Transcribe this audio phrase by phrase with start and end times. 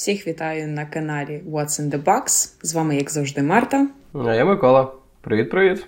[0.00, 2.52] Всіх вітаю на каналі What's in the Box.
[2.62, 3.88] З вами, як завжди, Марта.
[4.14, 4.92] А я Микола.
[5.20, 5.86] Привіт-привіт.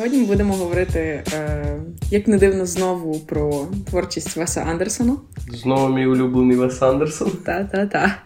[0.00, 1.76] Сьогодні ми будемо говорити, е,
[2.10, 5.16] як не дивно, знову про творчість Веса Андерсона.
[5.52, 7.30] Знову мій улюблений Вес Андерсон.
[7.30, 8.16] Та-та-та.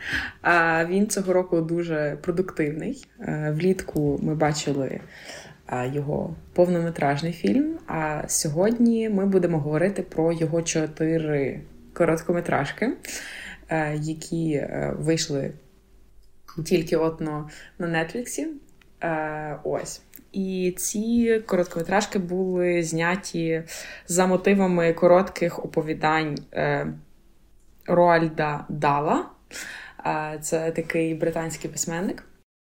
[0.43, 3.07] А він цього року дуже продуктивний.
[3.21, 5.01] Е, влітку ми бачили
[5.69, 7.79] е, його повнометражний фільм.
[7.87, 11.61] А сьогодні ми будемо говорити про його чотири
[11.93, 12.93] короткометражки,
[13.69, 15.53] е, які е, вийшли
[16.65, 18.47] тільки от на, на Нетфліксі.
[19.03, 20.03] Е, ось.
[20.35, 23.63] І ці короткометражки були зняті
[24.07, 26.87] за мотивами коротких оповідань е,
[27.87, 29.27] Роальда Дала.
[30.07, 32.25] Е, це такий британський письменник.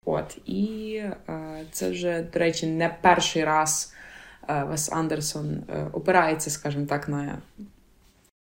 [0.05, 3.93] От, І е, це вже, до речі, не перший раз
[4.68, 7.37] Вес Андерсон опирається, скажімо так, на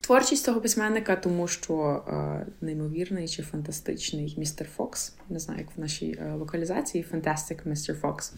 [0.02, 5.80] творчість цього письменника, тому що е, неймовірний чи фантастичний містер Фокс, не знаю, як в
[5.80, 7.94] нашій е, локалізації, Fantastic Mr.
[7.94, 8.34] Фокс.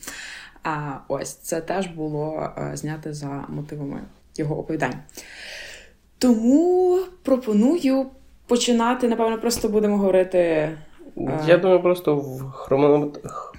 [0.63, 4.01] А ось це теж було е, знято за мотивами
[4.35, 4.95] його оповідань.
[6.17, 8.05] Тому пропоную
[8.47, 9.07] починати.
[9.07, 10.37] Напевно, просто будемо говорити.
[10.37, 10.77] Е,
[11.47, 13.55] Я думаю, просто в хронометрах.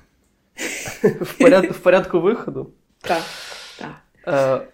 [1.21, 2.71] В порядку, в порядку виходу.
[3.01, 3.23] Так,
[3.79, 4.69] так.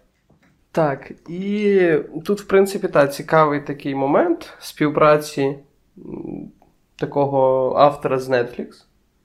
[0.73, 1.93] Так, і
[2.25, 5.59] тут, в принципі, та, цікавий такий момент співпраці
[6.97, 8.67] такого автора з Netflix.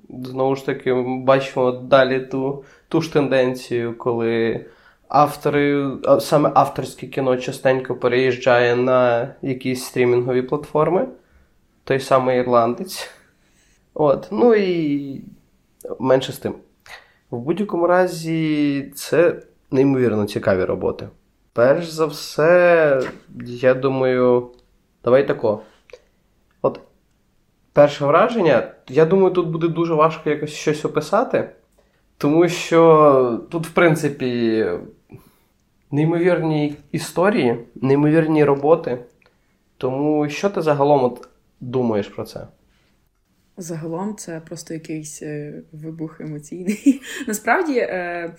[0.10, 4.66] Знову ж таки, бачимо далі ту, ту ж тенденцію, коли
[5.08, 11.08] автори, саме авторське кіно частенько переїжджає на якісь стрімінгові платформи.
[11.84, 13.10] Той самий ірландець.
[13.94, 15.22] От, ну і
[16.00, 16.56] менше з тим.
[17.32, 21.08] В будь-якому разі, це неймовірно цікаві роботи.
[21.56, 23.02] Перш за все,
[23.46, 24.52] я думаю,
[25.04, 25.62] давай тако.
[26.62, 26.80] От
[27.74, 31.50] перше враження, я думаю, тут буде дуже важко якось щось описати,
[32.18, 34.66] тому що тут, в принципі,
[35.92, 39.00] неймовірні історії, неймовірні роботи.
[39.78, 41.28] Тому що ти загалом от
[41.60, 42.48] думаєш про це?
[43.58, 47.02] Загалом це просто якийсь е, вибух емоційний.
[47.28, 48.36] Насправді, е,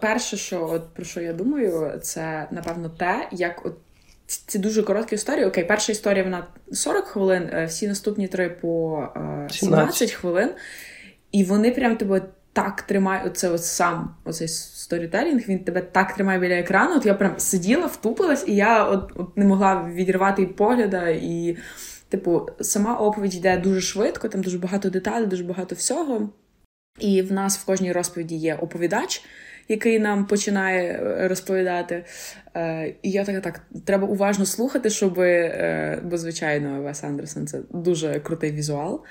[0.00, 3.74] перше, що от, про що я думаю, це напевно те, як от
[4.26, 5.46] ці дуже короткі історії.
[5.46, 10.12] Окей, перша історія вона 40 хвилин, е, всі наступні три по е, 17 17.
[10.12, 10.50] хвилин,
[11.32, 12.22] і вони прям тебе.
[12.52, 16.96] Так тримає оце от сам оцей сторітелінг, він тебе так тримає біля екрану.
[16.96, 21.08] От я прям сиділа, втупилась, і я от, от не могла відірвати і погляда.
[21.08, 21.56] І,
[22.08, 26.28] типу, сама оповідь йде дуже швидко, там дуже багато деталей, дуже багато всього.
[27.00, 29.24] І в нас в кожній розповіді є оповідач,
[29.68, 32.04] який нам починає е, розповідати.
[32.56, 37.60] Е, І я така так, треба уважно слухати, щоб, е, бо, звичайно, Вес Андерсон це
[37.70, 39.04] дуже крутий візуал.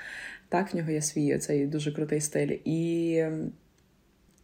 [0.48, 2.56] Так, в нього є свій цей дуже крутий стиль.
[2.64, 3.52] І, ем,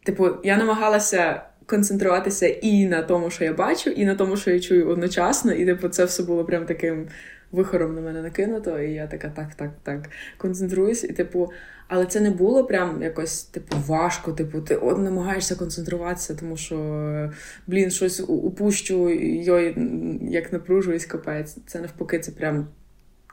[0.03, 4.59] типу, я намагалася концентруватися і на тому, що я бачу, і на тому, що я
[4.59, 5.53] чую одночасно.
[5.53, 7.07] І, типу, це все було прям таким
[7.55, 8.79] вихором на мене накинуто.
[8.79, 11.03] І я така, так, так, так, концентруюсь.
[11.03, 11.51] І, типу,
[11.87, 14.31] але це не було прям якось, типу, важко.
[14.31, 17.31] Типу, ти от намагаєшся концентруватися, тому що,
[17.67, 19.77] блін, щось упущу, йой,
[20.21, 21.57] як напружуюсь, капець.
[21.67, 22.67] Це навпаки, це прям.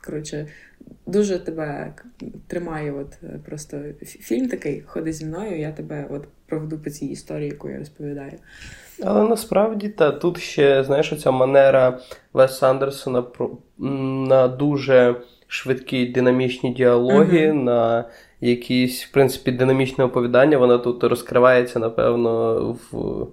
[0.05, 0.47] Коротше,
[1.07, 1.95] дуже тебе
[2.47, 2.93] тримає.
[2.93, 7.49] От е, просто фільм такий, ходи зі мною, я тебе от проведу по цій історії,
[7.49, 8.33] яку я розповідаю.
[9.03, 12.01] Але насправді та тут ще, знаєш, оця манера
[12.33, 13.25] Веса Андерсона
[13.83, 15.15] на дуже
[15.47, 17.65] швидкі динамічні діалоги, Мгм.
[17.65, 18.05] на
[18.41, 22.61] якісь, в принципі, динамічне оповідання, вона тут розкривається, напевно,
[22.93, 23.27] в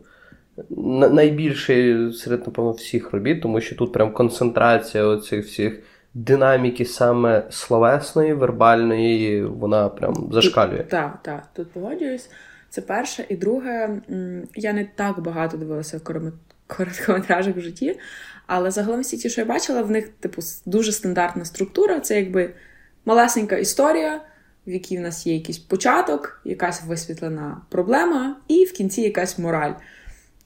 [0.69, 5.79] на- найбільше серед, напевно, всіх робіт, тому що тут прям концентрація оцих всіх
[6.13, 10.77] динаміки саме словесної, вербальної, вона прям зашкалює.
[10.83, 12.29] Так, так, тут погоджуюсь.
[12.69, 13.25] Це перше.
[13.29, 13.89] І друге,
[14.55, 16.03] я не так багато дивилася в
[16.67, 17.95] короткометражах в житті,
[18.49, 21.99] але загалом всі ті, що я бачила, в них, типу, дуже стандартна структура.
[21.99, 22.49] Це якби
[23.05, 24.21] малесенька історія,
[24.67, 29.73] в якій в нас є якийсь початок, якась висвітлена проблема, і в кінці якась мораль.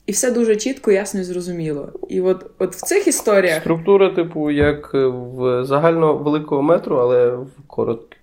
[0.06, 1.92] І все дуже чітко, ясно і зрозуміло.
[2.08, 7.50] І от, от в цих історіях Структура, типу, як в загально великого метру, але в
[7.66, 8.16] короткі.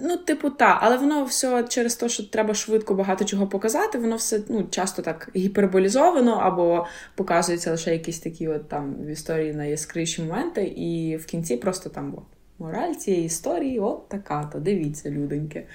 [0.00, 4.16] Ну, типу, та, але воно все через те, що треба швидко багато чого показати, воно
[4.16, 10.22] все ну, часто так гіперболізовано, або показуються лише якісь такі от там в історії найяскравіші
[10.22, 12.24] моменти, і в кінці просто там от,
[12.58, 15.66] мораль цієї історії от така, то дивіться, люденьки.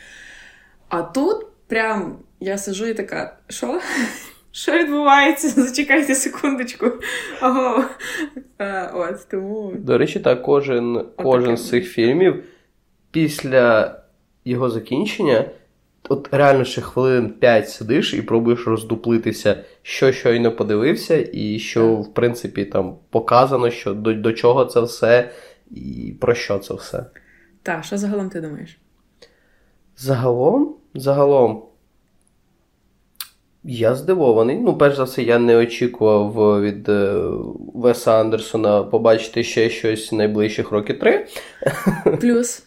[0.89, 3.81] А тут прям я сижу і така, що?
[4.53, 5.49] Що відбувається?
[5.49, 6.91] Зачекайте секундочку.
[7.41, 7.83] Ого.
[8.59, 9.73] Е, от, тому...
[9.77, 12.43] До речі, так, кожен, кожен з цих фільмів
[13.11, 13.95] після
[14.45, 15.45] його закінчення.
[16.09, 22.13] От реально ще хвилин 5 сидиш і пробуєш роздуплитися, що щойно подивився, і що, в
[22.13, 25.31] принципі, там показано, що до, до чого це все,
[25.71, 27.05] і про що це все.
[27.63, 28.77] Так, що загалом ти думаєш?
[29.97, 31.63] Загалом, загалом,
[33.63, 34.59] я здивований.
[34.59, 37.21] Ну, перш за все, я не очікував від е,
[37.73, 41.27] Веса Андерсона побачити ще щось найближчих років три.
[42.21, 42.63] Плюс.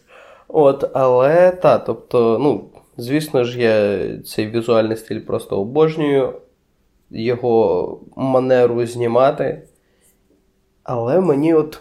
[0.56, 2.64] От, але та, тобто, ну,
[2.96, 6.32] звісно ж, я цей візуальний стиль просто обожнюю,
[7.10, 9.62] його манеру знімати.
[10.82, 11.80] Але мені, от,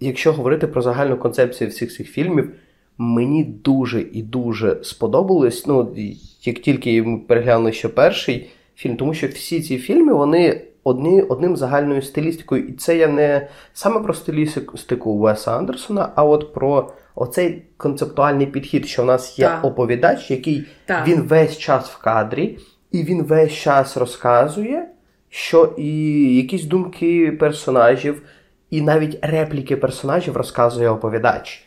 [0.00, 2.54] якщо говорити про загальну концепцію всіх цих фільмів,
[2.98, 5.66] мені дуже і дуже сподобалось.
[5.66, 5.96] Ну,
[6.42, 11.56] як тільки ми переглянули ще перший фільм, тому що всі ці фільми, вони одні, одним
[11.56, 12.64] загальною стилістикою.
[12.68, 18.86] І це я не саме про стилістику Веса Андерсона, а от про оцей концептуальний підхід,
[18.86, 19.64] що в нас є Так.
[19.64, 21.08] оповідач, який Так.
[21.08, 22.58] він весь час в кадрі,
[22.92, 24.88] і він весь час розказує,
[25.28, 28.22] що і якісь думки персонажів,
[28.70, 31.64] і навіть репліки персонажів розказує оповідач.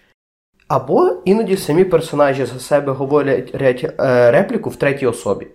[0.67, 5.47] Або іноді самі персонажі за себе говорять рять- е, репліку в третій особі.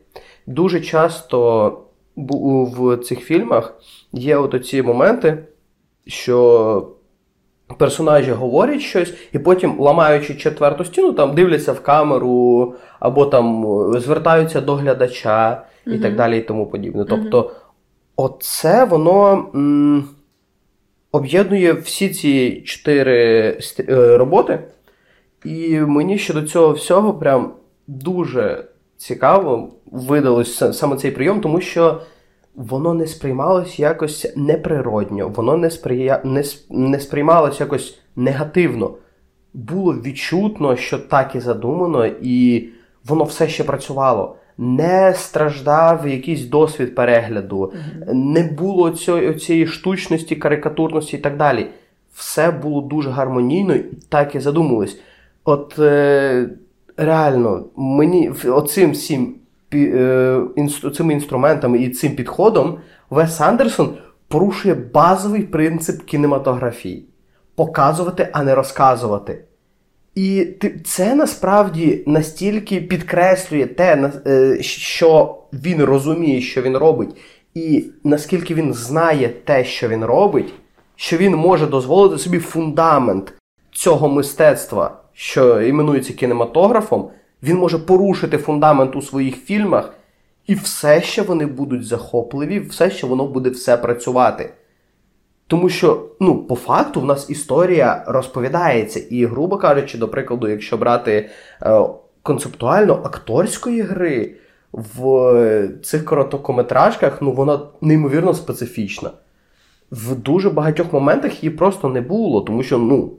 [0.46, 1.80] Дуже часто
[2.16, 3.74] в цих фільмах
[4.12, 5.38] є от оці моменти,
[6.06, 6.88] що
[7.78, 14.00] персонажі говорять щось, і потім, ламаючи четверту стіну, там дивляться в камеру, або там е,
[14.00, 17.04] звертаються до глядача і так далі, і тому подібне.
[17.08, 17.50] Тобто,
[18.16, 20.04] оце воно м,
[21.12, 24.58] об'єднує всі ці чотири е, роботи.
[25.44, 27.52] І мені щодо цього всього прям
[27.86, 28.64] дуже
[29.02, 32.00] цікаво видалось саме цей прийом, тому що
[32.54, 36.20] воно не сприймалось якось неприродньо, воно не, сприя...
[36.24, 38.94] не, не сприймалось якось негативно.
[39.54, 42.68] Було відчутно, що так і задумано, і
[43.04, 44.36] воно все ще працювало.
[44.58, 47.72] Не страждав якийсь досвід перегляду,
[48.12, 51.66] не було цього, цієї штучності, карикатурності і так далі.
[52.14, 55.00] Все було дуже гармонійно і так і задумалось.
[55.44, 56.48] От е,
[56.96, 59.34] реально, мені оцим всім
[59.74, 60.40] е,
[60.94, 62.78] цими інструментами і цим підходом
[63.10, 63.94] Вес Андерсон
[64.28, 67.06] порушує базовий принцип кінематографії:
[67.54, 69.44] показувати, а не розказувати.
[70.14, 70.46] І
[70.84, 77.16] це насправді настільки підкреслює те, е, що він розуміє, що він робить,
[77.54, 80.54] і наскільки він знає те, що він робить,
[80.96, 83.34] що він може дозволити собі фундамент
[83.72, 87.10] цього мистецтва, що іменується кінематографом,
[87.42, 89.94] він може порушити фундамент у своїх фільмах,
[90.46, 94.52] і все ще вони будуть захопливі, все ще воно буде все працювати.
[95.46, 99.00] Тому що, ну, по факту, в нас історія розповідається.
[99.10, 101.30] І, грубо кажучи, до прикладу, якщо брати
[101.62, 101.80] е,
[102.22, 104.34] концептуально акторської гри
[104.72, 109.10] в е, цих короткометражках, ну, вона неймовірно специфічна.
[109.90, 113.12] В дуже багатьох моментах її просто не було, тому що, ну,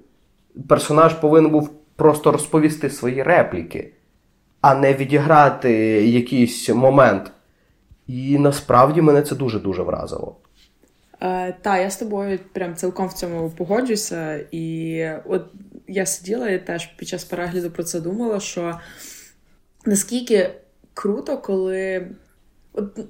[0.68, 3.92] персонаж повинен був просто розповісти свої репліки,
[4.62, 5.72] а не відіграти
[6.08, 7.32] якийсь момент.
[8.08, 10.36] І насправді мене це дуже-дуже вразило.
[11.22, 14.46] Е, та, я з тобою прям цілком в цьому погоджуюся.
[14.52, 15.46] І от
[15.88, 18.80] я сиділа і теж під час перегляду про це думала, що
[19.86, 20.50] наскільки
[20.94, 22.08] круто, коли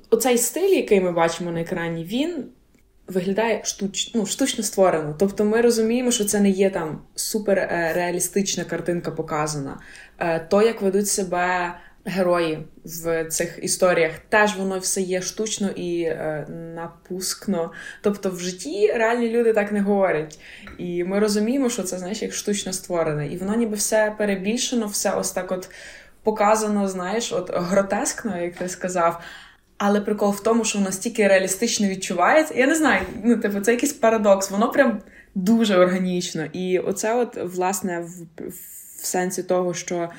[0.10, 2.46] оцей стиль, який ми бачимо на екрані, він
[3.08, 5.16] виглядає штуч, ну, штучно створено.
[5.20, 8.20] Тобто ми розуміємо, що це не є там супер е,
[8.70, 9.80] картинка показана.
[10.20, 11.74] Е, то, як ведуть себе
[12.06, 17.72] герої в цих історіях, теж воно все є штучно і е, напускно.
[18.02, 20.40] Тобто в житті реальні люди так не говорять.
[20.78, 23.28] І ми розуміємо, що це знаєш, як штучно створене.
[23.28, 25.70] І воно ніби все перебільшено, все ось так от
[26.24, 29.22] показано, знаєш, от гротескно, як ти сказав.
[29.86, 32.54] Але прикол в тому, що воно стільки реалістично відчувається.
[32.58, 34.52] Я не знаю, ну типу, це якийсь парадокс.
[34.52, 35.02] Воно прям
[35.36, 36.46] дуже органічно.
[36.54, 38.44] І оце, от, власне, в,
[39.02, 40.10] в сенсі того, що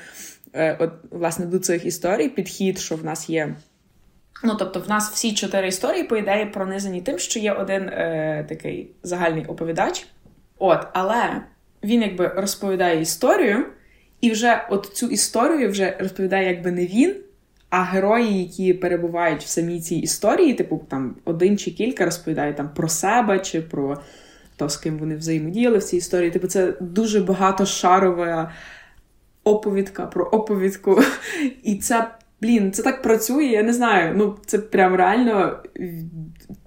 [0.53, 3.55] е, от, власне, до цих історій підхід, що в нас є.
[4.43, 8.45] Ну, тобто, в нас всі чотири історії, по ідеї, пронизані тим, що є один е,
[8.49, 10.07] такий загальний оповідач.
[10.57, 11.41] От, але
[11.83, 13.65] він якби розповідає історію,
[14.21, 17.15] і вже от цю історію вже розповідає якби не він,
[17.75, 22.69] а герої, які перебувають в самій цій історії, типу там один чи кілька розповідають там
[22.75, 23.97] про себе чи про
[24.53, 26.31] хто з ким вони взаємодіяли в цій історії.
[26.31, 28.51] Типу, це дуже багатошарова
[29.43, 31.01] оповідка про оповідку.
[31.63, 34.13] І це, блін, це так працює, я не знаю.
[34.17, 35.59] Ну, це прям реально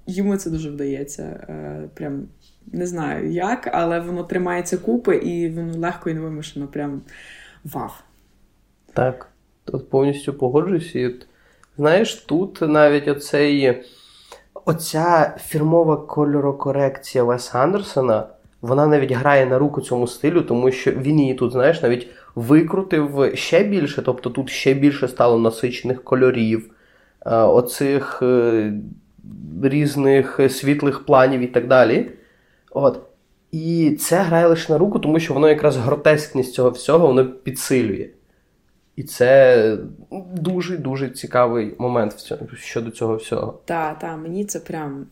[0.07, 1.23] йому це дуже вдається.
[1.23, 2.29] Е, прям
[2.73, 6.67] не знаю як, але воно тримається купи і воно легко і невимушено.
[6.67, 7.03] Прям
[7.65, 7.91] вау.
[8.95, 9.29] Так,
[9.73, 11.11] тут повністю погоджуюся.
[11.77, 13.83] Знаєш, тут навіть оцей,
[14.65, 18.27] оця фірмова кольорокорекція Веса Андерсона,
[18.61, 23.31] вона навіть грає на руку цьому стилю, тому що він її тут, знаєш, навіть викрутив
[23.35, 26.71] ще більше, тобто тут ще більше стало насичених кольорів,
[27.27, 28.73] е, оцих е,
[29.63, 32.11] різних світлих планів і так далі.
[32.71, 33.01] От.
[33.53, 38.09] І це грає лише на руку, тому що воно якраз гротескність цього всього воно підсилює.
[38.99, 39.77] І це
[40.33, 43.61] дуже-дуже цікавий момент щодо цього всього.
[43.65, 45.07] Так, так, мені це прям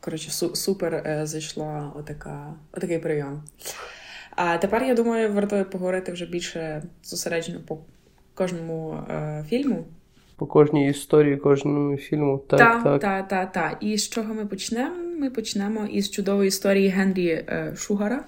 [0.00, 3.42] коротше, супер е, зайшла отака, отакий прийом.
[4.30, 7.78] А тепер, я думаю, варто поговорити вже більше зосереджено по
[8.34, 9.84] кожному е, фільму.
[10.36, 12.38] По кожній історії, кожному фільму.
[12.38, 12.82] Так, так.
[12.82, 13.52] Так, так, так.
[13.52, 13.78] Та.
[13.80, 14.96] І з чого ми почнемо?
[15.18, 18.24] Ми почнемо із чудової історії Генрі е, Шугара.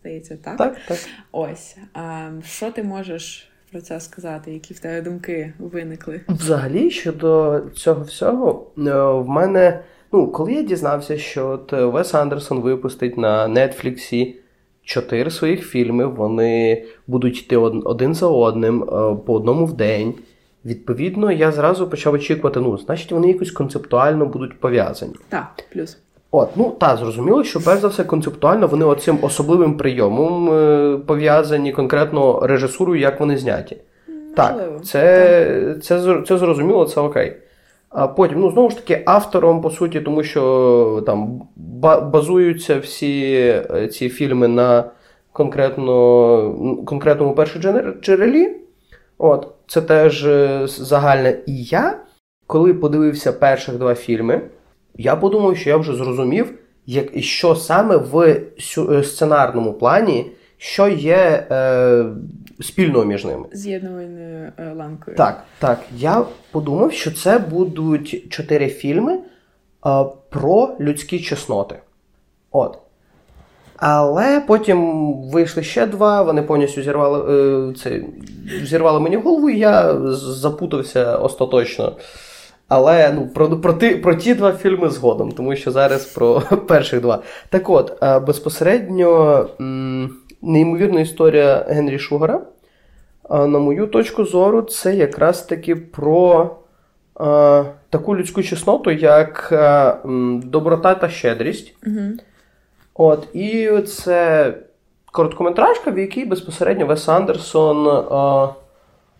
[0.00, 0.56] Здається, так?
[0.56, 0.98] Так, так.
[1.32, 1.76] Ось.
[1.92, 4.52] А, Що ти можеш про це сказати?
[4.52, 6.20] Які в тебе думки виникли?
[6.28, 9.80] Взагалі, щодо цього всього, е, в мене,
[10.12, 14.36] ну, коли я дізнався, що от Вес Андерсон випустить на Нетфліксі
[14.82, 18.86] чотири своїх фільми, вони будуть йти один за одним е,
[19.26, 20.14] по одному в день.
[20.64, 25.14] Відповідно, я зразу почав очікувати, ну, значить, вони якось концептуально будуть пов'язані.
[25.28, 25.98] Так, плюс.
[26.30, 31.72] От, ну так, зрозуміло, що перш за все концептуально вони оцим особливим прийомом е, пов'язані
[31.72, 33.76] конкретно режисурою, як вони зняті.
[34.36, 37.36] Так, це, це, це, це зрозуміло, це окей.
[37.90, 41.42] А потім, ну, знову ж таки, автором, по суті, тому що там
[42.12, 43.34] базуються всі
[43.70, 44.84] е, ці фільми на
[45.32, 48.56] конкретно, конкретному першоджерелі.
[49.18, 51.38] От, Це теж е, загальне.
[51.46, 51.98] І я,
[52.46, 54.40] коли подивився перших два фільми,
[54.98, 56.54] я подумав, що я вже зрозумів,
[56.86, 60.26] як, що саме в е, сценарному плані,
[60.58, 62.04] що є е,
[62.60, 63.46] спільного між ними.
[63.52, 65.16] З'єднувальною е, ланкою.
[65.16, 65.80] Так, так.
[65.96, 69.20] Я подумав, що це будуть чотири фільми е,
[70.30, 71.76] про людські чесноти.
[72.50, 72.78] От.
[73.76, 77.34] Але потім вийшли ще два, вони повністю зірвали
[77.70, 78.02] е, це,
[78.62, 81.96] зірвали мені голову, і я запутався остаточно.
[82.68, 87.00] Але ну, про про, ті, про ті два фільми згодом, тому що зараз про перших
[87.00, 87.22] два.
[87.48, 89.46] Так от, е, безпосередньо
[90.42, 92.40] неймовірна історія Генрі Шугара.
[93.30, 96.56] Е, на мою точку зору, це якраз таки про
[97.18, 99.48] а, таку людську чесноту, як
[100.04, 101.74] м, доброта та щедрість.
[101.86, 101.96] Угу.
[102.94, 104.54] От, І це
[105.12, 108.48] короткометражка, в якій безпосередньо Вес Андерсон а,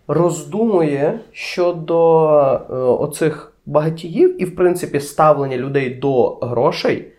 [0.09, 7.11] роздумує щодо а, оцих багатіїв і, в принципі, ставлення людей до грошей,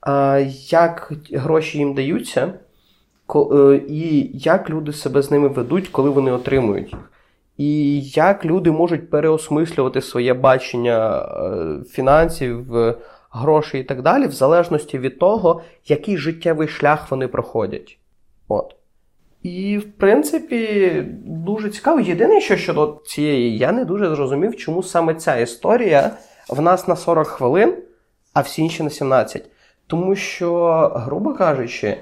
[0.00, 2.52] а, як гроші їм даються,
[3.34, 7.10] е, і як люди себе з ними ведуть, коли вони отримують їх.
[7.56, 12.66] І як люди можуть переосмислювати своє бачення е, фінансів
[13.30, 17.98] грошей і так далі, в залежності від того, який життєвий шлях вони проходять.
[18.48, 18.77] От.
[19.42, 20.92] І, в принципі,
[21.24, 22.00] дуже цікаво.
[22.00, 26.10] Єдине, що щодо цієї, я не дуже зрозумів, чому саме ця історія
[26.48, 27.74] в нас на 40 хвилин,
[28.34, 29.44] а всі інші на 17.
[29.86, 31.96] Тому що, грубо кажучи,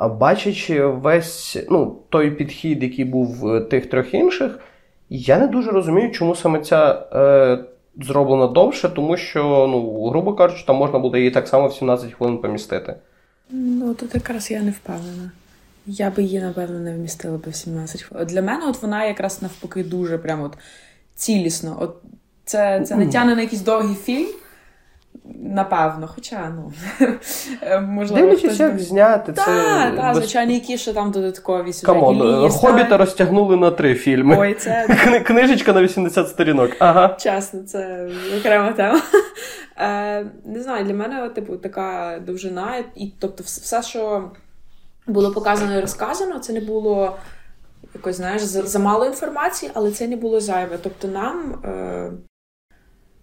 [0.00, 4.58] бачачи весь ну, той підхід, який був в тих трьох інших,
[5.10, 7.64] я не дуже розумію, чому саме ця е,
[8.04, 12.12] зроблено довше, тому що, ну, грубо кажучи, там можна буде її так само в 17
[12.12, 12.94] хвилин помістити.
[13.50, 15.30] Ну, тут якраз я не впевнена.
[15.86, 18.26] Я би її, напевно, не вмістила би в 17 хвилин.
[18.26, 20.58] Для мене от вона якраз навпаки дуже прям от
[21.14, 21.76] цілісно.
[21.80, 21.96] От
[22.44, 24.28] Це це не тягне на якийсь довгий фільм.
[25.42, 26.72] Напевно, хоча, ну
[27.80, 28.26] можливо.
[28.26, 29.44] Дивлячись, як зняти це.
[29.44, 30.16] Так, так, без...
[30.16, 34.36] звичайно, які ще там додаткові сюди Come on, Хобіта розтягнули на три фільми.
[34.38, 34.86] Ой, це...
[35.26, 36.70] Книжечка на 80 сторінок.
[36.78, 37.16] Ага.
[37.20, 38.08] Чесно, це
[38.40, 39.00] окрема тема.
[39.76, 44.30] Е, Не знаю, для мене, типу, така довжина, і тобто, все, що
[45.12, 47.16] було показано і розказано, це не було
[47.94, 50.78] якось, знаєш, замало інформації, але це не було зайве.
[50.82, 51.62] Тобто, нам.
[51.64, 52.12] Е,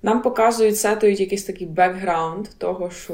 [0.01, 3.13] нам показують, сетують якийсь такий бекграунд того, що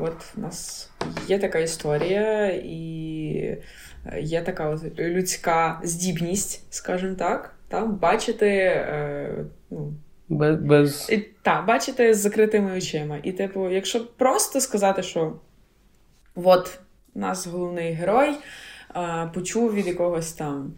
[0.00, 0.90] от в нас
[1.28, 3.58] є така історія, і
[4.20, 8.48] є така от людська здібність, скажімо так, там, бачити.
[8.48, 9.94] Е, ну,
[10.28, 11.12] без, без...
[11.42, 13.18] Так, бачити з закритими очима.
[13.22, 15.32] І, типу, якщо просто сказати, що
[16.34, 16.85] от у
[17.18, 18.30] нас головний герой
[19.34, 20.72] почув від якогось там,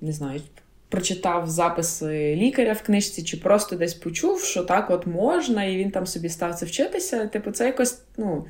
[0.00, 0.40] не знаю,
[0.88, 5.90] прочитав записи лікаря в книжці, чи просто десь почув, що так от можна, і він
[5.90, 7.26] там собі став це вчитися.
[7.26, 8.44] Типу, це якось, ну.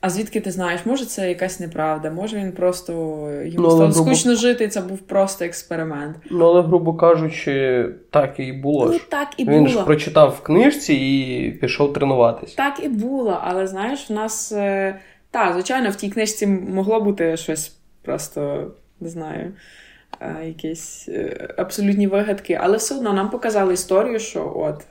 [0.00, 2.92] А звідки ти знаєш, може це якась неправда, може він просто
[3.44, 3.92] йому ну, стало грубо...
[3.92, 6.16] скучно жити, і це був просто експеримент.
[6.30, 8.90] Ну, але, грубо кажучи, так і було.
[8.92, 9.68] Ну, так і Він було.
[9.68, 12.54] ж прочитав в книжці і пішов тренуватись.
[12.54, 14.98] Так і було, але знаєш, в нас е,
[15.32, 18.70] так, звичайно, в тій книжці могло бути щось просто
[19.00, 19.52] не знаю.
[20.20, 24.86] Е, якісь е, абсолютні вигадки, але все одно нам показали історію, що от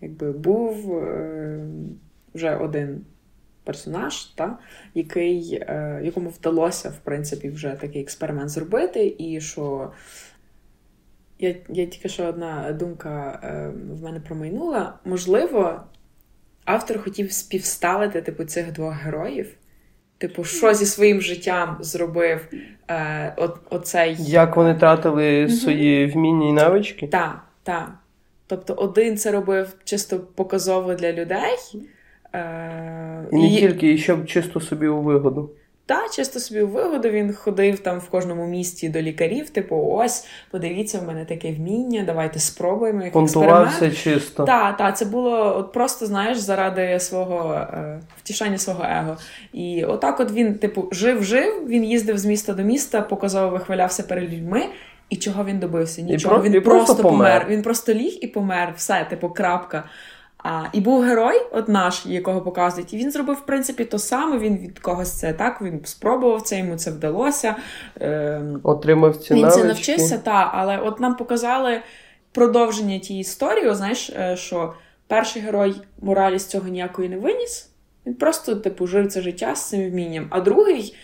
[0.00, 1.02] якби був
[2.34, 3.04] вже один
[3.64, 4.58] персонаж, та,
[4.94, 9.92] який, е, якому вдалося, в принципі, вже такий експеримент зробити, і що.
[11.38, 14.98] Я я тільки що одна думка е, в мене промайнула.
[15.04, 15.82] Можливо,
[16.74, 19.54] автор хотів співставити типу, цих двох героїв.
[20.18, 22.48] Типу, що зі своїм життям зробив
[22.88, 24.16] е, о, оцей.
[24.18, 25.52] Як вони тратили угу.
[25.52, 27.08] свої вміння і навички?
[27.08, 27.90] Так, так.
[28.46, 31.56] Тобто, один це робив чисто показово для людей,
[32.32, 33.56] Е, І не і...
[33.56, 35.50] тільки, і щоб чисто собі у вигоду.
[35.90, 40.26] Так, чисто собі у вигоду він ходив там в кожному місті до лікарів, типу, ось,
[40.50, 43.04] подивіться, в мене таке вміння, давайте спробуємо.
[43.04, 43.98] як експеримент.
[44.02, 44.44] чисто.
[44.44, 49.16] Так, так, це було от просто, знаєш, заради свого е, втішання свого его.
[49.52, 54.32] І отак от він, типу, жив-жив, він їздив з міста до міста, показово вихвалявся перед
[54.32, 54.62] людьми.
[55.08, 56.02] І чого він добився?
[56.02, 56.36] Нічого.
[56.36, 57.40] І він і просто, просто помер.
[57.40, 57.46] помер.
[57.48, 58.72] Він просто ліг і помер.
[58.76, 59.84] Все, типу, крапка.
[60.42, 64.38] А, І був герой, от наш, якого показують, і він зробив, в принципі, то саме.
[64.38, 67.56] Він від когось це так, він спробував це, йому це вдалося.
[68.00, 69.60] Е, Отримав ці Він навички.
[69.60, 71.80] це навчився, так, але от нам показали
[72.32, 74.74] продовження тієї історії, знаєш, е, що
[75.06, 77.70] перший герой моралі з цього ніякої не виніс.
[78.06, 80.26] Він просто, типу, жив це життя з цим вмінням.
[80.30, 80.94] А другий,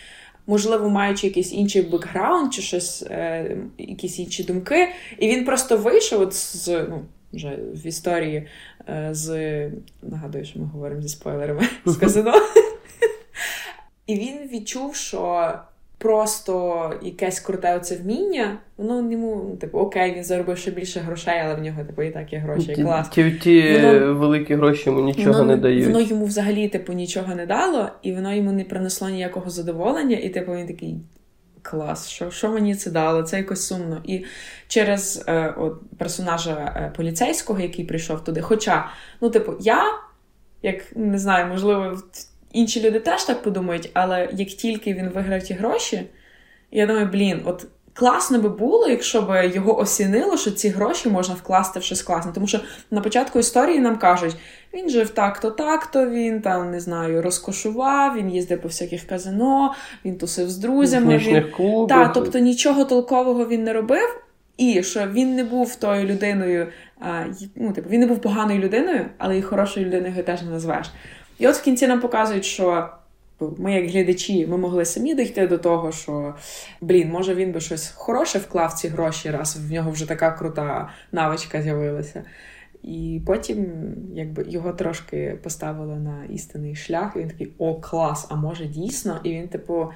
[0.47, 4.89] можливо, маючи якийсь інший бекграунд чи щось, е, якісь інші думки,
[5.19, 6.67] і він просто вийшов от з.
[6.89, 7.01] ну,
[7.33, 8.47] вже в історії
[8.89, 9.29] е, з
[10.03, 12.33] нагадую, що ми говоримо зі спойлерами з казино.
[14.07, 15.53] І він відчув, що
[15.97, 21.39] просто якесь круте оце вміння, воно йому, ну, типу, окей, він заробив ще більше грошей,
[21.43, 23.09] але в нього, типу, і так є гроші, і клас.
[23.09, 25.85] Ті, ті воно, великі гроші йому нічого воно, не дають.
[25.85, 30.29] Воно йому взагалі, типу, нічого не дало, і воно йому не принесло ніякого задоволення, і
[30.29, 30.95] типу він такий
[31.69, 33.23] клас, що що мені це дало?
[33.23, 34.01] Це якось сумно.
[34.05, 34.25] І
[34.67, 38.41] через е, от, персонажа е, поліцейського, який прийшов туди.
[38.41, 38.89] Хоча,
[39.21, 39.83] ну, типу, я,
[40.61, 42.01] як не знаю, можливо,
[42.51, 46.09] інші люди теж так подумають, але як тільки він виграв ті гроші,
[46.71, 51.35] я думаю, блін, от класно би було, якщо б його осінило, що ці гроші можна
[51.35, 52.31] вкласти в щось класне.
[52.33, 52.59] Тому що
[52.91, 54.35] на початку історії нам кажуть,
[54.73, 59.73] він жив так-то, так-то, він там не знаю, розкошував, він їздив по всяких казино,
[60.05, 61.17] він тусив з друзями.
[61.17, 61.43] Він...
[61.89, 64.21] Так, тобто нічого толкового він не робив.
[64.57, 66.67] І що він не був тою людиною,
[66.99, 67.23] а,
[67.55, 70.91] ну, типу, він не був поганою людиною, але і хорошою людиною його теж не назвеш.
[71.39, 72.89] І от в кінці нам показують, що
[73.39, 76.35] ми, як глядачі, ми могли самі дійти до того, що
[76.81, 80.89] блін, може він би щось хороше вклав ці гроші, раз в нього вже така крута
[81.11, 82.23] навичка з'явилася.
[82.83, 83.67] І потім
[84.13, 88.27] якби його трошки поставили на істинний шлях, і він такий о, клас!
[88.29, 89.19] А може дійсно?
[89.23, 89.87] І він, типу,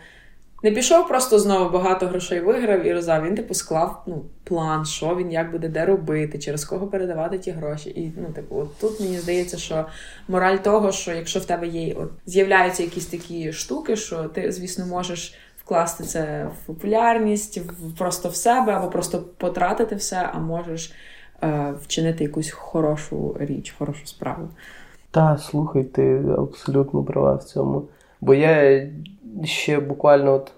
[0.64, 3.24] не пішов просто знову багато грошей виграв і роздав.
[3.24, 7.52] Він, типу, склав ну, план, що він як буде де робити, через кого передавати ті
[7.52, 7.90] гроші.
[7.90, 9.86] І ну, типу, от тут мені здається, що
[10.28, 14.86] мораль того, що якщо в тебе є, от з'являються якісь такі штуки, що ти, звісно,
[14.86, 20.94] можеш вкласти це в популярність, в просто в себе, або просто потратити все, а можеш
[21.44, 24.50] е, вчинити якусь хорошу річ, хорошу справу.
[25.12, 27.88] Та, слухай, ти абсолютно права в цьому.
[28.22, 28.88] Бо я
[29.44, 30.52] ще буквально от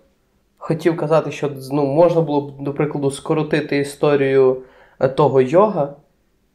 [0.58, 4.62] хотів казати, що ну, можна було б, до прикладу, скоротити історію
[5.00, 5.96] е, того йога,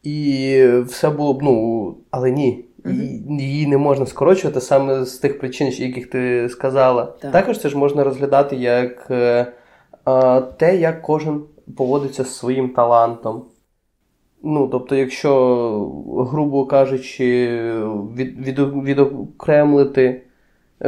[0.03, 2.65] і все було б, ну, але ні.
[2.85, 3.39] Mm-hmm.
[3.41, 7.05] Її не можна скорочувати саме з тих причин, яких ти сказала.
[7.05, 7.31] Так.
[7.31, 9.47] Також це ж можна розглядати як е,
[10.07, 11.41] е, те, як кожен
[11.77, 13.45] поводиться з своїм талантом.
[14.43, 15.31] Ну, тобто, якщо,
[16.31, 17.47] грубо кажучи,
[18.15, 20.21] від, від, відокремлити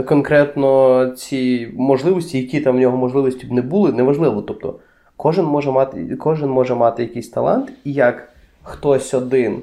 [0.06, 4.42] конкретно ці можливості, які там в нього можливості б не були, неважливо.
[4.42, 4.80] Тобто,
[5.18, 8.30] кожен може мати кожен може мати якийсь талант, і як
[8.64, 9.62] хтось один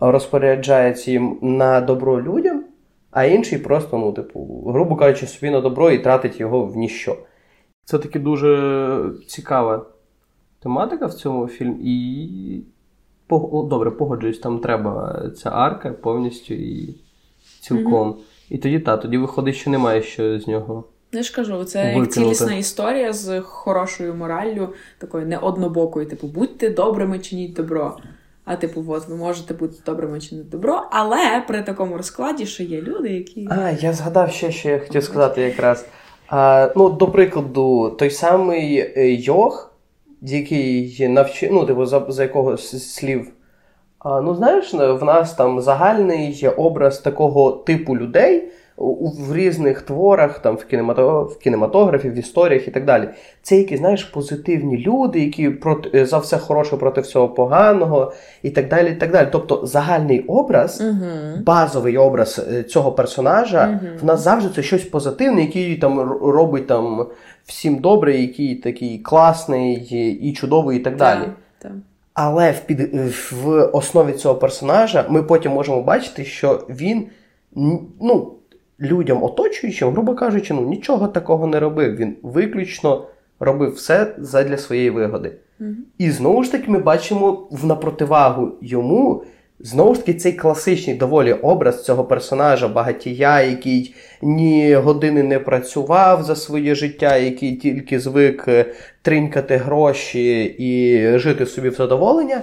[0.00, 2.64] розпоряджається їм на добро людям,
[3.10, 7.16] а інший просто, ну, типу, грубо кажучи, собі на добро і тратить його в ніщо.
[7.84, 9.86] Це таки дуже цікава
[10.62, 11.76] тематика в цьому фільмі.
[11.80, 12.64] І
[13.64, 16.94] добре, погоджуюсь, там треба ця арка повністю і
[17.60, 18.10] цілком.
[18.10, 18.31] Mm-hmm.
[18.50, 20.84] І тоді та, тоді виходить, що немає що з нього.
[21.12, 26.26] Ну, Я ж кажу, це як цілісна історія з хорошою мораллю, такою не однобокою, типу,
[26.26, 27.96] будьте добрими, чиніть добро.
[28.44, 32.82] А типу, от ви можете бути добрими чинити добро, але при такому розкладі, що є
[32.82, 33.48] люди, які.
[33.50, 35.86] А, я згадав ще, що я хотів сказати якраз.
[36.28, 39.74] А, ну, до прикладу, той самий е, Йох,
[40.22, 43.32] який навчив, ну, типу, за, за якого слів.
[44.04, 49.82] А, ну, знаєш, в нас там загальний є образ такого типу людей у, в різних
[49.82, 53.08] творах, там в, кінемато, в кінематографі, в історіях і так далі.
[53.42, 58.12] Це які, знаєш, позитивні люди, які проти, за все хороше проти всього поганого,
[58.42, 58.90] і так далі.
[58.90, 59.28] і так далі.
[59.32, 61.42] Тобто загальний образ Угу.
[61.46, 63.80] базовий образ е, цього персонажа, Мгм.
[64.00, 67.06] в нас завжди це щось позитивне, який там робить там
[67.44, 69.74] всім добре, який такий класний
[70.22, 71.24] і чудовий, і так далі.
[71.58, 71.72] Так.
[72.14, 72.80] Але в, під,
[73.32, 77.06] в основі цього персонажа ми потім можемо бачити, що він
[78.00, 78.34] ну,
[78.80, 81.96] людям оточуючим, грубо кажучи, ну нічого такого не робив.
[81.96, 83.06] Він виключно
[83.40, 85.32] робив все задля своєї вигоди.
[85.58, 85.76] Мгм.
[85.98, 89.24] І знову ж таки ми бачимо в напротивагу йому.
[89.64, 96.22] Знову ж таки, цей класичний доволі образ цього персонажа, багатія, який ні години не працював
[96.22, 98.66] за своє життя, який тільки звик е,
[99.02, 102.42] тринькати гроші і жити собі в задоволення.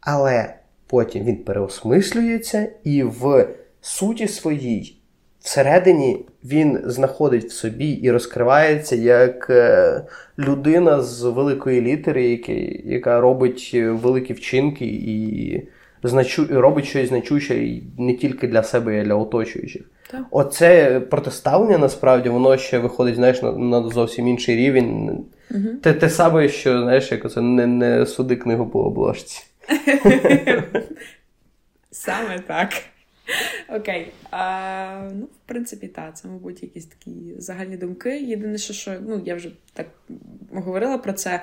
[0.00, 0.54] Але
[0.86, 3.48] потім він переосмислюється і в
[3.80, 4.96] суті своїй,
[5.40, 10.00] всередині, він знаходить в собі і розкривається як е,
[10.38, 12.40] людина з великої літери,
[12.84, 15.62] яка робить е, великі вчинки і,
[16.08, 19.82] значу, робить щось значуще не тільки для себе, а й для оточуючих.
[20.10, 20.22] Так.
[20.30, 25.24] Оце протиставлення насправді воно ще виходить знаєш, на, на зовсім інший рівень.
[25.50, 25.76] Мгм.
[25.82, 29.42] Те, те саме, що знаєш, як оце не, не суди книгу по обложці.
[31.90, 32.72] Саме так.
[33.68, 34.12] Окей.
[34.30, 38.20] А, ну, в принципі, так, це, мабуть, якісь такі загальні думки.
[38.20, 39.86] Єдине, що, що ну, я вже так
[40.52, 41.42] говорила про це.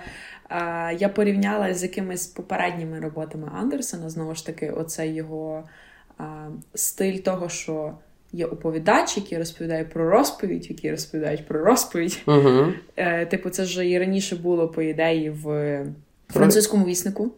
[0.97, 4.09] Я порівняла з якимись попередніми роботами Андерсона.
[4.09, 5.63] Знову ж таки, оце його
[6.73, 7.93] стиль того, що
[8.33, 12.19] є оповідач, який розповідає про розповідь, які розповідають про розповідь.
[12.97, 15.85] Е, типу, це ж і раніше було, по ідеї, в
[16.29, 17.31] французькому віснику.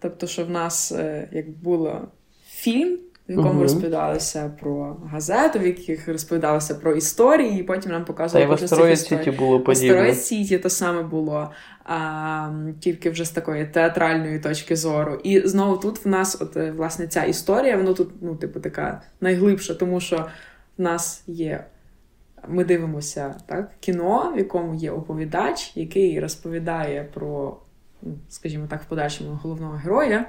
[0.00, 2.08] Тобто, що в нас е, як було
[2.48, 3.62] фільм, в якому Мгм.
[3.62, 8.58] розповідалося про газету, в яких розповідалося про історії, і потім нам Та й показували в
[8.58, 8.98] з Астероїд.
[8.98, 9.88] Сіті було В подібне.
[9.88, 11.50] Астероїд Сіті то саме було,
[11.84, 15.14] а, тільки вже з такої театральної точки зору.
[15.14, 19.02] І знову тут в нас, от е, власне, ця історія, воно тут, ну, типу, така
[19.20, 20.28] найглибша, тому що
[20.78, 21.64] в нас є.
[22.48, 27.56] Ми дивимося так, кіно, в якому є оповідач, який розповідає про,
[28.02, 30.28] ну, скажімо так, в подальшому головного героя,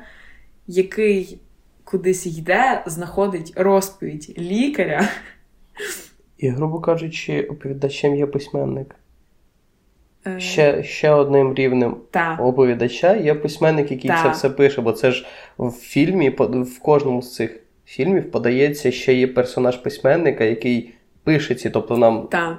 [0.68, 1.40] який
[1.84, 5.10] кудись йде, знаходить розповідь лікаря.
[6.38, 8.96] І, грубо кажучи, оповідачем є письменник.
[10.28, 14.24] Е, Ще, ще одним рівнем та, оповідача є письменник, який Так.
[14.24, 15.26] це все пише, бо це ж
[15.58, 21.70] в фільмі, в кожному з цих фільмів подається ще є персонаж письменника, який пише ці.
[21.70, 22.58] Тобто нам та.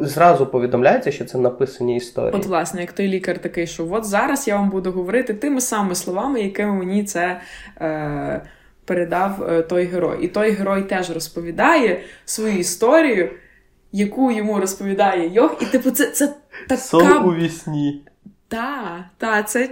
[0.00, 2.32] зразу повідомляється, що це написані історії.
[2.34, 5.94] От, власне, як той лікар такий, що от зараз я вам буду говорити тими самими
[5.94, 7.40] словами, якими мені це
[7.80, 8.42] е,
[8.84, 10.24] передав е, той герой.
[10.24, 13.30] І той герой теж розповідає свою історію,
[13.92, 15.56] яку йому розповідає Йох.
[15.60, 16.34] І, типу, це, це
[16.76, 18.02] Сон у вісні.
[18.48, 19.68] Та, та, це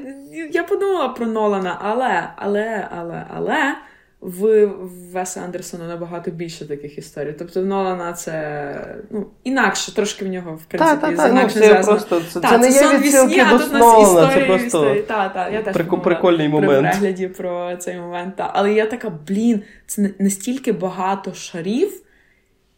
[0.53, 3.75] я подумала про Нолана, але, але, але, але
[4.21, 4.67] в
[5.13, 7.35] Веса Андерсона набагато більше таких історій.
[7.39, 11.33] Тобто в Нолана це ну, інакше, трошки в нього, в принципі, Так, так, так.
[11.33, 13.69] Ну, інакше це просто це, Та, це не сон є вісні, відсилки а до тут
[13.69, 15.03] у нас Нолана, це історії просто історії.
[15.03, 16.89] Та, та, я теж прикольний при момент.
[16.89, 18.37] перегляді про цей момент.
[18.37, 18.51] Та.
[18.55, 22.03] Але я така, блін, це на- настільки багато шарів,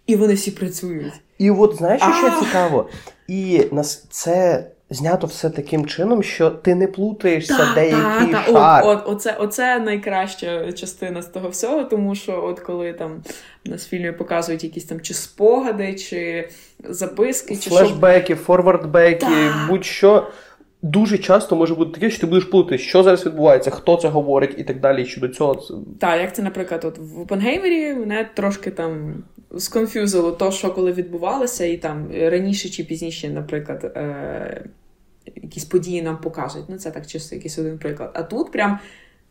[0.07, 1.15] і вони всі працюють.
[1.43, 2.89] І от знаєш, що цікаво?
[3.29, 8.85] І нас це знято все таким чином, що ти не плутаєшся деякий та, шар.
[8.85, 13.23] О, от, оце, оце найкраща частина з того всього, тому що от коли там
[13.67, 16.49] в фільмі показують якісь там чи спогади, чи
[16.85, 17.71] записки, чи.
[17.71, 19.27] Флешбеки, форвардбеки,
[19.69, 20.27] будь-що.
[20.83, 24.55] Дуже часто може бути таке, що ти будеш плутати, що зараз відбувається, хто це говорить
[24.59, 25.03] і так далі.
[25.03, 25.55] І щодо цього
[26.01, 29.15] Так, як це, наприклад, от в Опенгеймері мене трошки там
[29.59, 34.65] сконфюзило то, що коли відбувалося, і там раніше чи пізніше, наприклад, е-
[35.27, 36.65] якісь події нам покажуть.
[36.69, 38.11] Ну, це так чисто якийсь один приклад.
[38.15, 38.79] А тут прям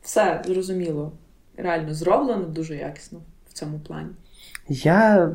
[0.01, 1.11] все зрозуміло,
[1.57, 4.09] реально зроблено дуже якісно в цьому плані.
[4.69, 5.31] Я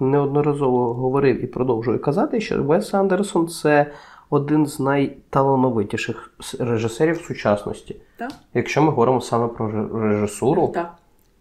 [0.00, 3.86] неодноразово говорив і продовжую казати, що Вес Андерсон це
[4.30, 7.96] один з найталановитіших режисерів сучасності.
[8.16, 8.32] Так?
[8.54, 10.94] Якщо ми говоримо саме про режисуру, Так.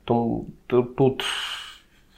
[0.04, 1.24] тому тут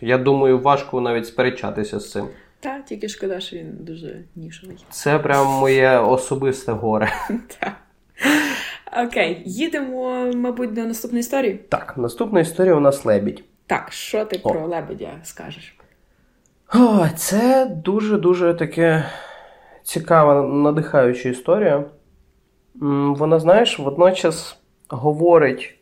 [0.02, 2.28] Я думаю, важко навіть сперечатися з цим.
[2.60, 4.86] Та, тільки шкода, що він дуже нішовий.
[4.90, 7.12] Це прям моє особисте горе.
[7.60, 7.74] Так.
[9.08, 11.54] Окей, їдемо, мабуть, до наступної історії.
[11.70, 13.44] Так, наступна історія у нас лебідь.
[13.68, 14.50] Так, що ти О.
[14.50, 15.76] про лебедя скажеш?
[16.76, 19.06] О, це дуже-дуже таке
[19.86, 21.84] цікава, надихаюча історія.
[23.16, 25.76] Вона, знаєш, водночас говорить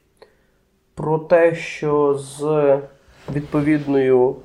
[0.96, 2.44] про те, що з
[3.34, 4.36] відповідною.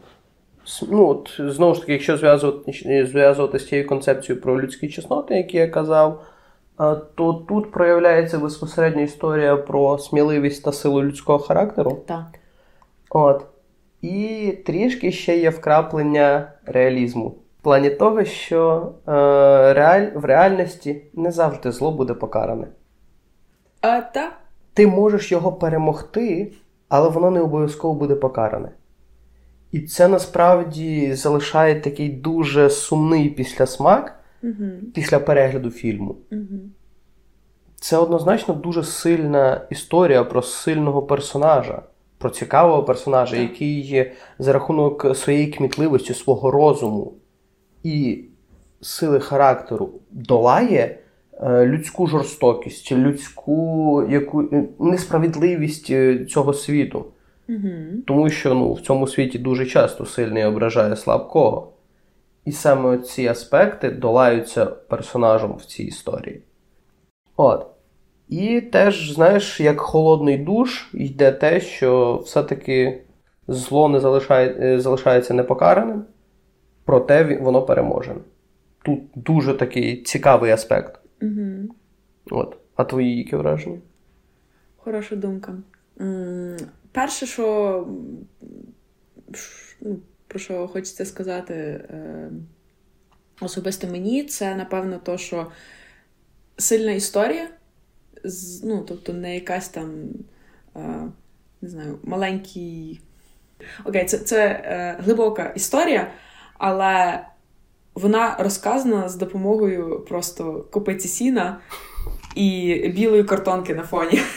[0.88, 2.72] Ну, от, знову ж таки, якщо зв'язувати,
[3.06, 6.22] зв'язувати з тією концепцією про людські чесноти, які я казав,
[7.14, 12.02] то тут проявляється безпосередньо історія про сміливість та силу людського характеру.
[12.06, 12.26] Так.
[13.10, 13.44] От.
[14.02, 17.34] І трішки ще є вкраплення реалізму.
[17.68, 19.10] Плані того, що е,
[19.74, 20.06] реаль...
[20.14, 22.66] в реальності не завжди зло буде покаране.
[23.80, 24.32] А, та?
[24.74, 26.52] Ти можеш його перемогти,
[26.88, 28.70] але воно не обов'язково буде покаране.
[29.72, 34.70] І це насправді залишає такий дуже сумний післясмак Угу.
[34.94, 36.16] після перегляду фільму.
[36.32, 36.60] Угу.
[37.76, 41.82] Це однозначно дуже сильна історія про сильного персонажа,
[42.18, 43.42] про цікавого персонажа, Так.
[43.42, 47.14] який за рахунок своєї кмітливості, свого розуму
[47.82, 48.24] і
[48.80, 50.98] сили характеру долає
[51.40, 57.04] е, людську жорстокість, людську яку, е, несправедливість е, цього світу.
[57.48, 57.68] Угу.
[58.06, 61.72] Тому що ну, в цьому світі дуже часто сильний ображає слабкого.
[62.44, 66.42] І саме ці аспекти долаються персонажем в цій історії.
[67.36, 67.66] От.
[68.28, 73.02] І теж, знаєш, як холодний душ йде те, що все-таки
[73.48, 76.04] зло не залишає, залишається непокараним,
[76.88, 78.20] проте воно переможене.
[78.82, 81.00] Тут дуже такий цікавий аспект.
[81.22, 81.74] Угу.
[82.30, 82.56] От.
[82.76, 83.78] А твої які враження?
[84.76, 85.54] Хороша думка.
[86.92, 87.88] Перше, що
[89.80, 89.98] ну,
[90.28, 92.30] про що хочеться сказати е,
[93.40, 95.46] особисто мені, це напевно то, що
[96.56, 97.48] сильна історія,
[98.64, 100.04] ну, тобто не якась там,
[100.76, 100.80] е,
[101.60, 103.00] не знаю, маленький.
[103.84, 106.10] Окей, це, це е, глибока історія,
[106.58, 107.24] але
[107.94, 111.60] вона розказана з допомогою просто купиці сіна
[112.34, 114.20] і білої картонки на фоні.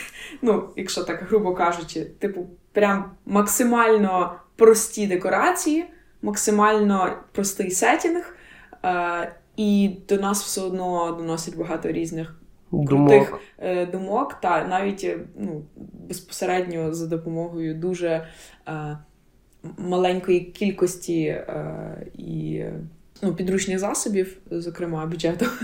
[0.44, 5.86] Ну, якщо так грубо кажучи, типу, прям максимально прості декорації,
[6.22, 8.36] максимально простий сетінг,
[8.86, 12.42] е, і до нас все одно доносить багато різних
[12.88, 15.62] крутих е, думок, та навіть е, ну,
[16.08, 18.28] безпосередньо за допомогою дуже
[18.68, 18.98] е,
[19.78, 22.64] маленької кількості е, і
[23.22, 25.46] ну, підручних засобів, зокрема бюджету.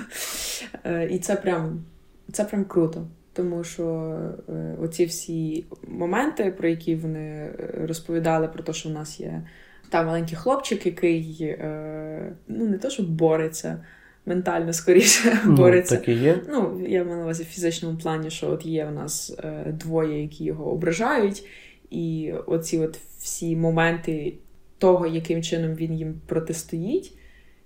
[0.83, 1.83] Е, і це прям,
[2.31, 3.07] це прям круто.
[3.33, 4.15] Тому що
[4.49, 9.43] е, оці всі моменти, про які вони е, розповідали, про те, що в нас є
[9.89, 13.83] та маленький хлопчик, який е, ну не то, що бореться,
[14.25, 15.95] ментально скоріше бореться.
[15.95, 16.39] Ну, так і є.
[16.49, 20.21] Ну, я маю на увазі в фізичному плані, що от є в нас е, двоє,
[20.21, 21.43] які його ображають,
[21.89, 24.33] і оці от всі моменти
[24.77, 27.13] того, яким чином він їм протистоїть,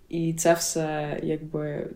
[0.09, 1.87] і це все якби.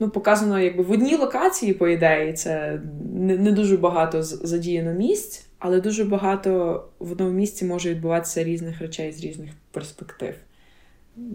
[0.00, 2.80] Ну, показано якби в одній локації, по ідеї, це
[3.14, 8.80] не, не дуже багато задіяно місць, але дуже багато в одному місці може відбуватися різних
[8.80, 10.34] речей з різних перспектив.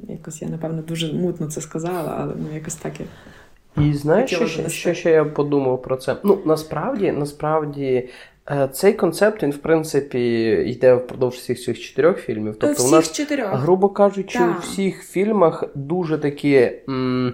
[0.09, 3.05] Якось я, напевно, дуже мутно це сказала, але ну якось так я
[3.83, 6.15] І знаєш, що, що ще я подумав про це?
[6.23, 8.09] Ну, насправді, насправді,
[8.71, 10.19] цей концепт, він, в принципі,
[10.67, 12.55] йде впродовж всіх цих чотирьох фільмів.
[12.59, 13.49] Тобто, всіх у нас, чотирьох.
[13.53, 16.71] грубо кажучи, у всіх фільмах дуже такі.
[16.89, 17.33] М-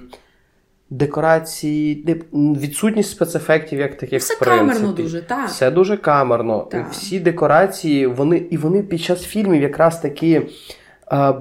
[0.90, 4.60] Декорації, відсутність спецефектів, як таких Все в принципі.
[4.68, 5.48] камерно дуже, так.
[5.50, 6.68] Все дуже камерно.
[6.72, 6.92] Так.
[6.92, 10.46] Всі декорації, вони і вони під час фільмів якраз такі е,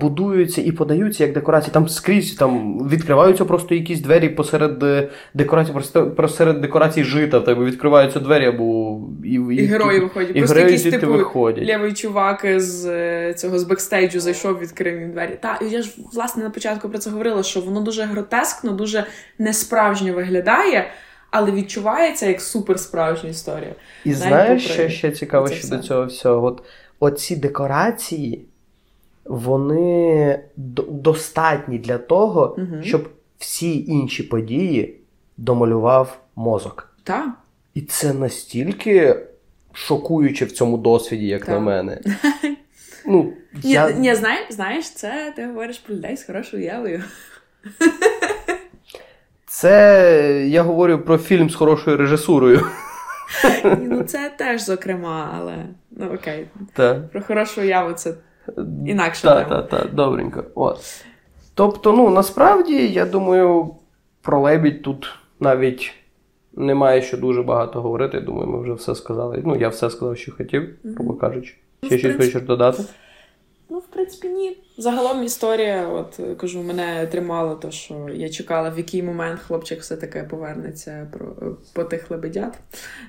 [0.00, 1.72] будуються і подаються як декорації.
[1.72, 7.38] Там скрізь там відкриваються просто якісь двері посеред е, декорацій, просто посеред декорацій жита.
[7.38, 10.31] В тебе відкриваються двері або і, І герої виходять.
[10.31, 11.64] І Просто герої типу виходять.
[11.64, 15.38] лівий чувак з е, цього з бекстейджу зайшов, відкрив їм двері.
[15.40, 19.05] Та я ж власне на початку про це говорила, що воно дуже гротескно, дуже
[19.38, 20.88] несправжньо виглядає,
[21.31, 23.74] але відчувається як суперсправжня історія.
[24.05, 26.46] І Навіть знаєш, що ще цікаво щодо цього всього?
[26.46, 26.62] От
[27.00, 28.44] оці декорації,
[29.25, 30.41] вони
[30.89, 32.83] достатні для того, Мгм.
[32.83, 33.09] щоб
[33.39, 34.97] всі інші події
[35.37, 36.95] домалював мозок.
[37.05, 37.29] Так.
[37.75, 39.17] І це настільки
[39.73, 41.55] шокуюче в цьому досвіді, як Так.
[41.55, 42.01] на мене.
[43.07, 43.33] Ну,
[43.63, 43.91] я...
[43.91, 47.03] ні, знаєш, знаєш, це ти говориш про людей з хорошою уявою.
[49.47, 52.67] Це я говорю про фільм з хорошою режисурою.
[53.65, 55.57] Ні, Ну це теж зокрема, але
[55.91, 56.47] ну окей.
[56.73, 56.95] Та.
[56.95, 58.15] Про хорошу уяву це
[58.87, 59.23] інакше.
[59.23, 60.44] Так, так, так, добренько.
[60.55, 61.05] От.
[61.55, 63.75] Тобто, ну, насправді, я думаю,
[64.23, 65.09] про лебідь тут
[65.40, 65.92] навіть
[66.53, 68.16] немає що дуже багато говорити.
[68.16, 69.42] Я думаю, ми вже все сказали.
[69.44, 71.55] Ну, я все сказав, що хотів, грубо кажучи.
[71.83, 72.83] Ну, Ще щось хочеш додати?
[73.70, 74.57] Ну, в принципі, ні.
[74.77, 80.23] Загалом історія, от кажу, мене тримало, то що я чекала, в який момент хлопчик все-таки
[80.23, 82.59] повернеться про, по тих лебедят.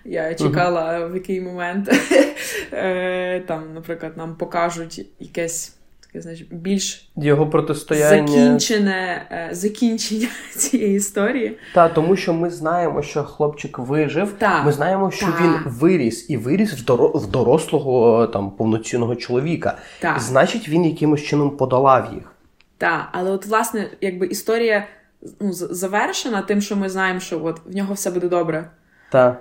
[0.06, 1.90] Я чекала, в який момент
[2.74, 5.76] е, там, наприклад, нам покажуть якесь
[6.16, 8.28] таке, знаєш, більш Його протистояння.
[8.28, 11.58] закінчене е, закінчення цієї історії.
[11.74, 14.34] Та, тому що ми знаємо, що хлопчик вижив.
[14.38, 15.42] Так, Ми знаємо, що так.
[15.42, 19.78] він виріс і виріс в, доро- в дорослого там повноцінного чоловіка.
[20.00, 20.20] Так.
[20.20, 22.32] Значить, він якимось чином подолав їх.
[22.78, 24.88] Так, але от власне, якби історія
[25.42, 28.70] ну, завершена тим, що ми знаємо, що от в нього все буде добре.
[29.12, 29.38] Та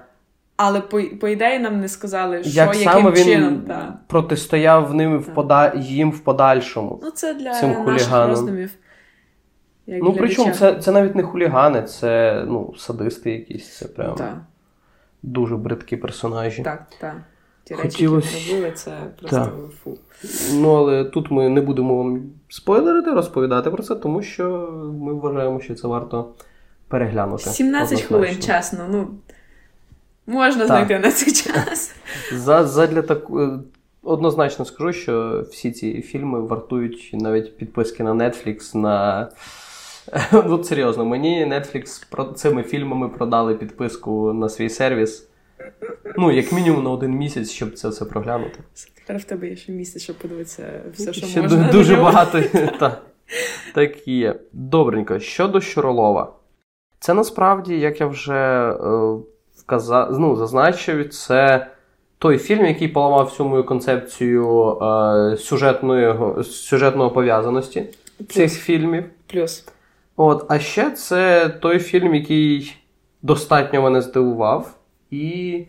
[0.57, 3.61] Але по, по ідеї нам не сказали, що як яким саме він чином.
[3.61, 3.99] Та.
[4.07, 5.73] протистояв ним в пода...
[5.77, 7.01] їм в подальшому.
[7.03, 8.31] Ну, це для Цим наших хуліганам.
[8.31, 8.71] роздумів.
[9.87, 14.37] Як Ну, причому це, це навіть не хулігани, це ну, садисти якісь, це прям Так,
[15.23, 16.62] дуже бридкі персонажі.
[16.62, 17.14] так, так.
[17.64, 18.90] Ті речі, Хотілось- які робили, це
[19.21, 19.53] просто Так.
[19.85, 19.99] фу.
[20.55, 24.69] Ну, але тут ми не будемо вам спойлерити, розповідати про це, тому що
[25.01, 26.35] ми вважаємо, що це варто
[26.88, 27.51] переглянути.
[27.51, 29.09] 17 хвилин, чесно, ну
[30.27, 30.67] можна Так.
[30.69, 31.95] знайти на цей час.
[32.33, 33.41] За, задля таку...
[33.41, 33.59] е,
[34.07, 39.29] Однозначно скажу, що всі ці фільми вартують навіть підписки на Netflix, на.
[40.33, 45.29] Ну, серйозно, мені Netflix про цими фільмами продали підписку на свій сервіс.
[46.17, 48.59] Ну, як мінімум на один місяць, щоб це все проглянути.
[48.95, 51.73] Тепер в тебе є ще місце, щоб подивитися все, що Ще можна.
[51.73, 52.43] дуже багато.
[52.81, 52.99] та,
[53.75, 54.41] так є.
[54.53, 56.33] Добренько, щодо Щуролова.
[56.99, 59.19] Це насправді, як я вже е,
[59.57, 61.67] вказав, ну, зазначив, це
[62.19, 66.14] той фільм, який поламав всю мою концепцію е, сюжетної,
[66.45, 67.85] сюжетного пов'язаності
[68.29, 69.05] цих фільмів.
[69.27, 69.67] Плюс.
[70.17, 72.77] От, а ще це той фільм, який
[73.23, 74.75] достатньо мене здивував,
[75.11, 75.64] і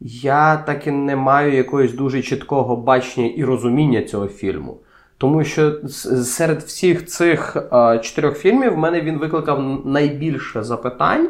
[0.00, 4.76] я так і не маю якогось дуже чіткого бачення і розуміння цього фільму.
[5.18, 5.88] Тому що
[6.24, 11.28] серед всіх цих е, чотирьох фільмів в мене він викликав найбільше запитань,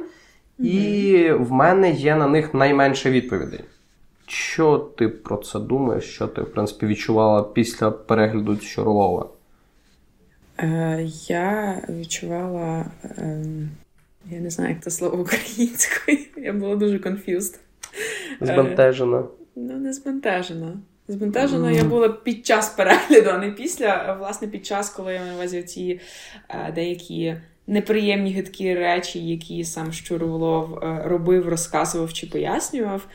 [0.59, 3.61] і в мене є на них найменше відповідей.
[4.27, 6.05] Що ти про це думаєш?
[6.05, 9.29] Що ти, в принципі, відчувала після перегляду Щуролова?
[10.59, 12.85] Е, я відчувала.
[13.19, 13.71] ем,
[14.31, 16.19] я не знаю, як це слово українською.
[16.37, 17.59] Я була дуже confused.
[18.41, 19.25] Збентежена.
[19.57, 20.73] Ну, не збентежена.
[21.09, 24.05] Збентежена я була під час перегляду, а не після.
[24.07, 26.01] А, Власне, під час, коли я на увазі ці
[26.49, 27.37] е, деякі
[27.69, 33.07] неприємні гидкі речі, які сам Щуровлов е, робив, розказував чи пояснював.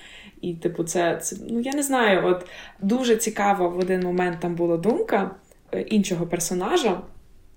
[0.41, 2.45] І, типу, це, це ну я не знаю, от
[2.81, 5.35] дуже цікава в один момент там була думка
[5.71, 7.01] е, іншого персонажа,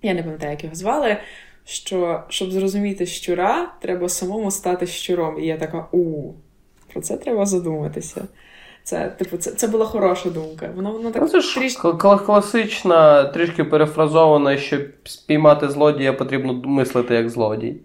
[0.01, 1.17] я не пам'ятаю, як його звали.
[1.65, 5.39] Що щоб зрозуміти щура, треба самому стати щуром.
[5.39, 6.33] І я така, у
[6.93, 8.27] про це треба задуматися.
[8.87, 10.69] Це, типу, це, це була хороша думка.
[10.75, 17.29] Воно воно так це ж кла- класична, трішки перефразована, щоб спіймати злодія, потрібно мислити як
[17.29, 17.77] злодій.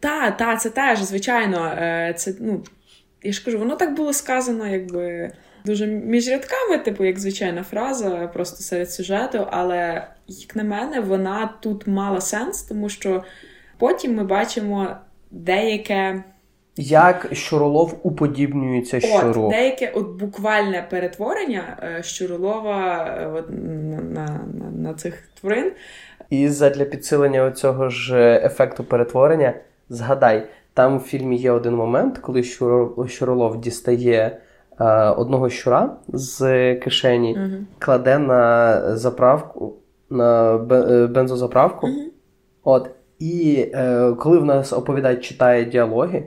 [0.00, 1.66] Та, та, це теж, звичайно.
[1.78, 2.62] е, Це, ну,
[3.22, 5.32] я ж кажу, воно так було сказано, якби
[5.64, 9.46] дуже між рядками, типу, як звичайна фраза, просто серед сюжету.
[9.50, 13.22] Але, як на мене, вона тут мала сенс, тому що
[13.78, 14.88] потім ми бачимо
[15.30, 16.24] деяке.
[16.76, 19.42] Як Щуролов уподібнюється щуру.
[19.44, 25.72] От, деяке от буквальне перетворення е, Щуролова е, от, на, на, на, на цих тварин.
[26.30, 29.54] І задля підсилення цього ж ефекту перетворення,
[29.88, 34.38] згадай, там в фільмі є один момент, коли Щуро- Щуролов дістає
[34.80, 37.64] е, одного щура з кишені, Угу.
[37.78, 39.74] кладе на заправку,
[40.10, 41.86] на е, бензозаправку.
[41.86, 42.10] Мгм.
[42.64, 42.90] От.
[43.18, 46.24] І е, коли в нас оповідач читає діалоги,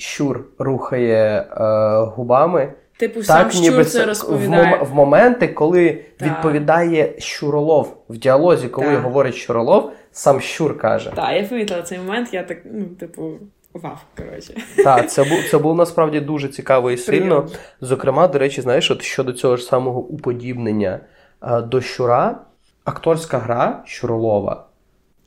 [0.00, 1.64] щур рухає е,
[2.04, 2.72] губами.
[2.96, 4.76] Типу, сам Так, щур це це в, розповідає.
[4.76, 6.28] мом- в моменти, коли Так.
[6.28, 9.02] відповідає Щуролов в діалозі, коли Так.
[9.02, 11.12] говорить Щуролов, сам Щур каже.
[11.16, 13.32] Так, я помітила цей момент, я так, ну, типу,
[13.74, 14.54] вау, коротше.
[14.84, 17.42] Так, це був це був насправді дуже цікаво і сильно.
[17.42, 17.58] Прийом.
[17.80, 21.00] Зокрема, до речі, знаєш, от щодо цього ж самого уподібнення
[21.42, 22.38] е, до Щура,
[22.84, 24.66] акторська гра Щуролова.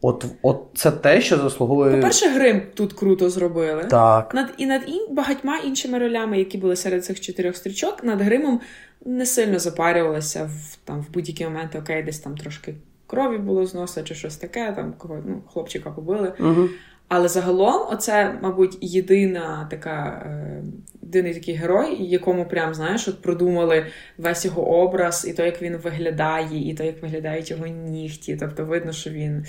[0.05, 1.95] От, от це те, що заслуговує.
[1.95, 3.83] По-перше, грим тут круто зробили.
[3.83, 4.33] Так.
[4.33, 8.59] Над, і над ін, багатьма іншими ролями, які були серед цих чотирьох стрічок, над гримом
[9.05, 12.75] не сильно запарювалися в, там, в будь-які моменти, окей, десь там трошки
[13.07, 16.33] крові було з носа чи щось таке, там кого, ну, хлопчика побили.
[16.39, 16.69] Угу.
[17.07, 20.63] Але загалом, оце, мабуть, єдина така е,
[21.03, 23.85] єдиний такий герой, якому прям знаєш, от продумали
[24.17, 28.37] весь його образ, і то, як він виглядає, і то, як виглядають його нігті.
[28.39, 29.45] Тобто видно, що він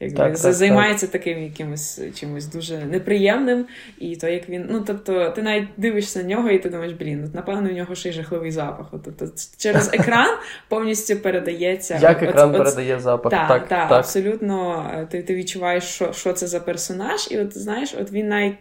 [0.00, 3.66] якби Так, так, займається таким якимось чимось дуже неприємним.
[3.98, 7.24] І то, як він, ну тобто, ти навіть дивишся на нього, і ти думаєш, блін,
[7.24, 8.86] от, напевно, у нього ще й жахливий запах.
[8.94, 9.26] От, Тобто
[9.58, 10.36] через екран
[10.68, 11.98] повністю передається.
[12.02, 13.30] Як от- екран от- передає запах.
[13.30, 13.98] так, Так, так, так.
[13.98, 14.86] абсолютно.
[14.94, 18.54] е, Ти, ти відчуваєш, що, що це за персонаж, і от знаєш, от він навіть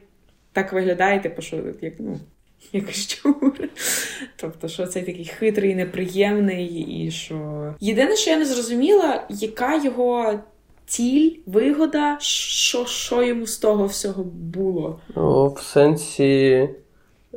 [0.55, 2.19] так виглядає, типу, що як ну.
[2.73, 3.53] Як щур.
[4.35, 7.73] Тобто, що цей такий хитрий, неприємний, і що.
[7.79, 10.39] Єдине, що я не зрозуміла, яка його
[10.85, 14.99] ціль, вигода, що, що йому з того всього було.
[15.15, 16.69] Ну, в сенсі.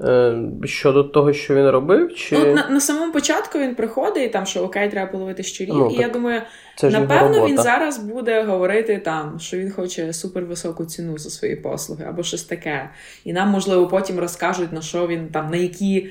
[0.04, 0.34] Е,
[0.64, 4.46] щодо того, що він робив, чи Ну, на, на самому початку він приходить, і там,
[4.46, 6.42] що окей, треба половити щурів, Ну, і я думаю,
[6.82, 12.22] Напевно, він зараз буде говорити там, що він хоче супервисоку ціну за свої послуги або
[12.22, 12.90] щось таке.
[13.24, 16.10] І нам, можливо, потім розкажуть, на що він там, на які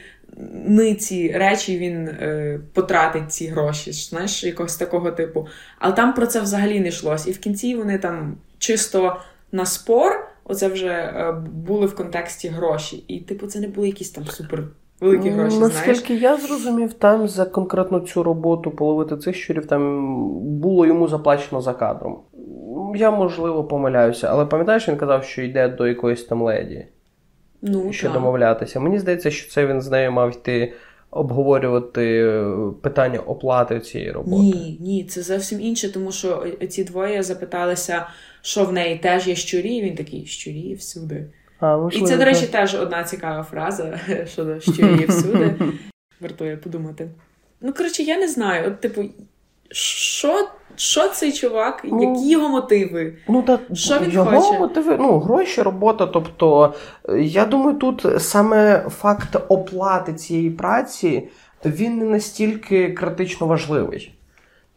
[0.68, 5.48] ниці речі він е, потратить ці гроші, знаєш, якогось такого типу.
[5.80, 7.28] Але там про це взагалі не йшлось.
[7.28, 9.18] І в кінці вони там чисто
[9.52, 13.04] на спор, оце вже е, були в контексті гроші.
[13.08, 14.64] І, типу, це не були якісь там супер
[15.02, 15.56] великі гроші.
[15.56, 15.76] знаєш.
[15.88, 20.14] Наскільки я зрозумів, там за конкретно цю роботу половити цих щурів там
[20.60, 22.20] було йому заплачено за кадром.
[22.96, 26.86] Я, можливо, помиляюся, але пам'ятаєш, він казав, що йде до якоїсь там леді,
[27.62, 28.14] Ну, що так.
[28.14, 28.80] домовлятися.
[28.80, 30.74] Мені здається, що це він з нею мав йти
[31.12, 32.46] обговорювати е,
[32.82, 34.38] питання оплати цієї роботи.
[34.38, 38.08] Ні, ні, це зовсім інше, тому що ці двоє запиталися,
[38.42, 41.26] що в неї теж є щурі, і він такий щурі всюди.
[41.60, 45.56] А, І це, до речі, теж одна цікава фраза щодо щурі всюди.
[46.22, 47.10] Вартує подумати.
[47.62, 48.68] Ну, коротше, я не знаю.
[48.68, 49.04] От, типу,
[49.72, 53.14] що, що цей чувак, Ну, які його мотиви?
[53.28, 54.60] Ну, та, Що він його хоче?
[54.60, 56.06] мотиви, ну, гроші, робота.
[56.06, 56.74] Тобто,
[57.20, 61.30] я думаю, тут саме факт оплати цієї праці
[61.66, 64.17] він не настільки критично важливий.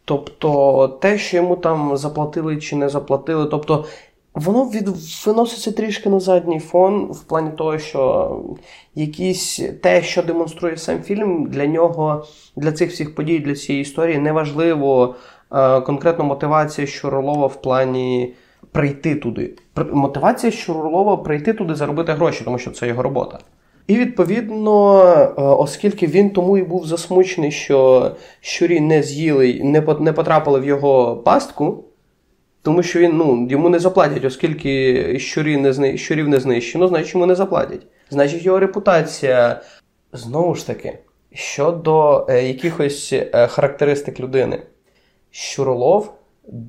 [0.05, 3.85] Тобто, те, що йому там заплатили чи не заплатили, тобто.
[4.33, 4.89] Воно від,
[5.25, 8.31] виноситься трішки на задній фон, в плані того, що
[8.95, 12.25] якісь те, що демонструє сам фільм, для нього,
[12.55, 15.15] для цих всіх подій, для цієї історії, неважливо
[15.53, 18.33] е, конкретно мотивація Щуролова в плані
[18.71, 19.55] прийти туди.
[19.75, 23.39] Пр- Мотивація Щуролова прийти туди, заробити гроші, тому що це його робота.
[23.91, 28.11] І відповідно, е, оскільки він тому і був засмучений, що
[28.41, 29.61] щурі не з'їли,
[29.99, 31.83] не потрапили в його пастку.
[32.61, 35.97] Тому що він ну, йому не заплатять, оскільки щурі не зни...
[35.97, 37.81] щурів не знищено, значить йому не заплатять.
[38.09, 39.61] Значить, його репутація
[40.13, 40.99] знову ж таки
[41.33, 44.61] щодо е, якихось е, характеристик людини.
[45.31, 46.13] Щуролов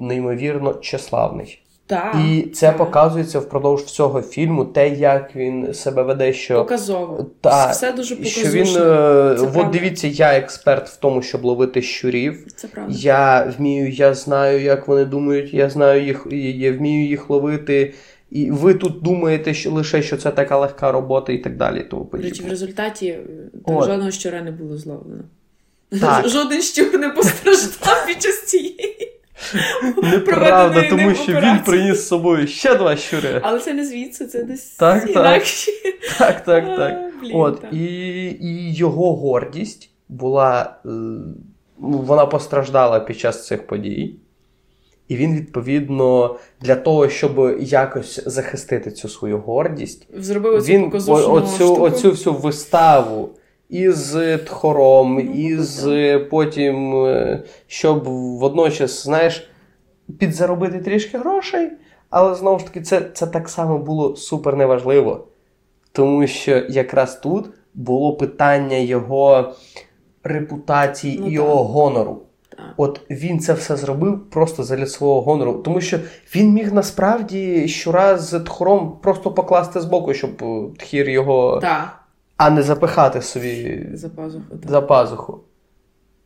[0.01, 1.62] неймовірно чеславний.
[1.93, 2.77] Так, І це так.
[2.77, 7.27] показується впродовж всього фільму, те, як він себе веде, що показово.
[7.41, 8.47] Та, Все дуже показово.
[8.47, 8.67] що він.
[8.67, 9.71] е, Це От правда.
[9.79, 12.47] дивіться, я експерт в тому, щоб ловити щурів.
[12.57, 12.95] Це правда.
[12.99, 16.27] Я вмію, я знаю, як вони думають, я знаю їх,
[16.57, 17.95] я вмію їх ловити.
[18.31, 21.87] І ви тут думаєте що лише, що це така легка робота і так далі.
[21.91, 23.21] Тому речі, в результаті е,
[23.67, 23.85] там От.
[23.85, 25.23] жодного щура не було зловлено.
[26.01, 26.29] Так.
[26.29, 29.13] Жоден щур не постраждав під час цієї.
[30.03, 33.41] Неправда, тому що він приніс з собою ще два щури.
[33.43, 35.11] Але це не звідси, це десь Так, так.
[35.11, 35.71] інакше.
[36.19, 36.93] Так, так, так.
[36.93, 37.73] А, блін, От, так.
[37.73, 37.85] і,
[38.41, 40.77] і його гордість була.
[40.85, 44.17] е, ну, Вона постраждала під час цих подій.
[45.09, 52.11] І він, відповідно, для того, щоб якось захистити цю свою гордість, Зробив він оцю, оцю
[52.11, 53.31] всю виставу
[53.73, 54.17] із
[54.47, 55.87] тхором, із
[56.31, 58.05] потім, е, щоб
[58.39, 59.51] водночас, знаєш,
[60.19, 61.71] підзаробити трішки грошей,
[62.11, 65.27] але знову ж таки, це, це так само було супер неважливо.
[65.93, 69.55] Тому що якраз тут було питання його
[70.25, 71.35] репутації Ну, і так.
[71.35, 72.23] його гонору.
[72.49, 72.61] Так.
[72.77, 75.99] От він це все зробив просто заради свого гонору, тому що
[76.35, 82.02] він міг насправді щораз з тхором просто покласти збоку, щоб е, тхір його, Так,
[82.43, 84.45] а не запихати собі за пазуху.
[84.51, 84.71] Так.
[84.71, 85.41] за пазуху.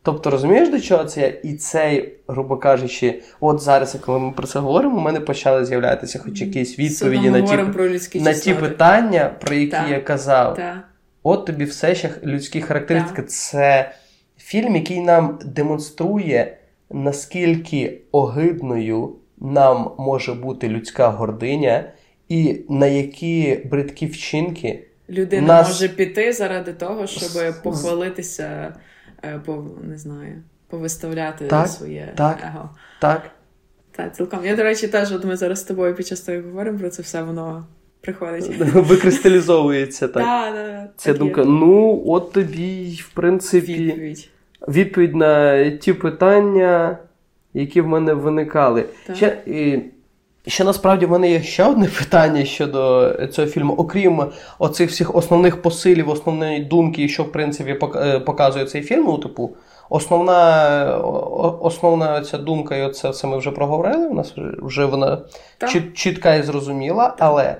[0.03, 1.21] Тобто, розумієш, до чого це?
[1.21, 1.27] я?
[1.27, 6.19] І цей, грубо кажучи, от зараз, коли ми про це говоримо, у мене почали з'являтися
[6.19, 7.89] хоч якісь відповіді на ті, про
[8.21, 9.89] на ті питання, про які Так.
[9.89, 10.55] я казав.
[10.55, 10.77] Так.
[11.23, 13.21] От тобі все ще людські характеристики.
[13.21, 13.91] Це
[14.37, 16.57] фільм, який нам демонструє,
[16.89, 21.83] наскільки огидною нам може бути людська гординя,
[22.29, 28.73] і на які бридкі вчинки Людина Нас- може піти заради того, щоб похвалитися,
[29.23, 32.39] е, по, не знаю, повиставляти Так, своє так.
[32.43, 32.69] его.
[33.01, 33.21] так.
[33.91, 34.45] Так, цілком.
[34.45, 37.01] Я, до речі, теж, от ми зараз з тобою під час того говоримо про це
[37.01, 37.65] все, воно
[38.01, 38.57] приходить.
[38.73, 40.23] Викристалізовується так.
[40.23, 41.41] Да, да, Ця так думка.
[41.41, 41.47] є.
[41.47, 44.29] Ну, от тобі, в принципі, Відповідь.
[44.67, 46.97] відповідь на ті питання,
[47.53, 48.85] які в мене виникали.
[49.07, 49.15] Так.
[49.15, 49.79] Ще, і,
[50.47, 54.23] ще насправді в мене є ще одне питання щодо цього фільму, окрім
[54.59, 59.03] оцих всіх основних посилів, основної думки, що в принципі е, показує цей фільм.
[59.05, 59.55] Ну, типу,
[59.89, 60.97] основна,
[61.61, 64.07] основна ця думка, і оце все ми вже проговорили.
[64.07, 65.17] У нас вже, вона
[65.61, 67.55] чіт- чітка і зрозуміла, але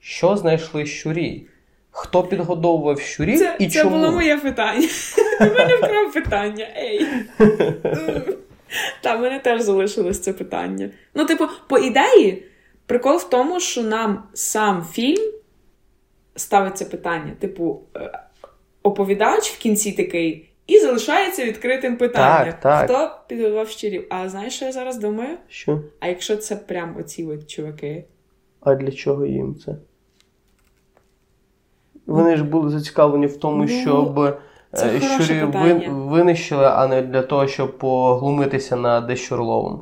[0.00, 1.46] що знайшли щурі?
[1.90, 3.96] Хто підгодовував щурів Це, і це чому?
[3.96, 4.88] було моє питання.
[5.40, 6.66] У мене вкрав питання.
[6.76, 7.06] Ей.
[9.02, 10.90] Та, мене теж залишилось це питання.
[11.14, 12.46] Ну, типу, по ідеї,
[12.86, 15.32] прикол в тому, що нам сам фільм
[16.34, 17.32] ставить це питання.
[17.38, 18.18] Типу, е,
[18.82, 20.44] оповідач в кінці такий.
[20.66, 22.54] І залишається відкритим питанням.
[22.60, 22.84] Так, так.
[22.84, 24.06] Хто підготував щирів?
[24.10, 25.36] А знаєш, що я зараз думаю?
[25.48, 25.82] Що?
[26.00, 28.04] А якщо це прям оці от чуваки?
[28.60, 29.76] А для чого їм це?
[32.06, 34.38] Вони ж були зацікавлені в тому, Ну, щоб
[34.78, 35.88] це хороше питання.
[35.88, 39.80] винищили, а не для того, щоб поглумитися над Щурловим.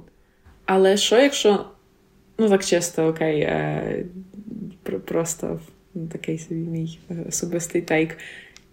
[0.67, 1.65] Але що, якщо.
[2.39, 4.05] Ну, так чисто, окей, е,
[5.05, 5.61] просто
[5.95, 8.19] ну, такий собі мій е, особистий тейк.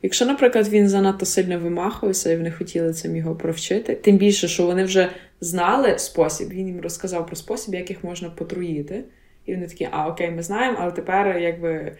[0.01, 4.65] Якщо, наприклад, він занадто сильно вимахувався і вони хотіли цим його провчити, тим більше, що
[4.65, 5.09] вони вже
[5.41, 9.03] знали спосіб, він їм розказав про спосіб, як їх можна потруїти.
[9.45, 11.97] І вони такі, а окей, ми знаємо, але тепер якби.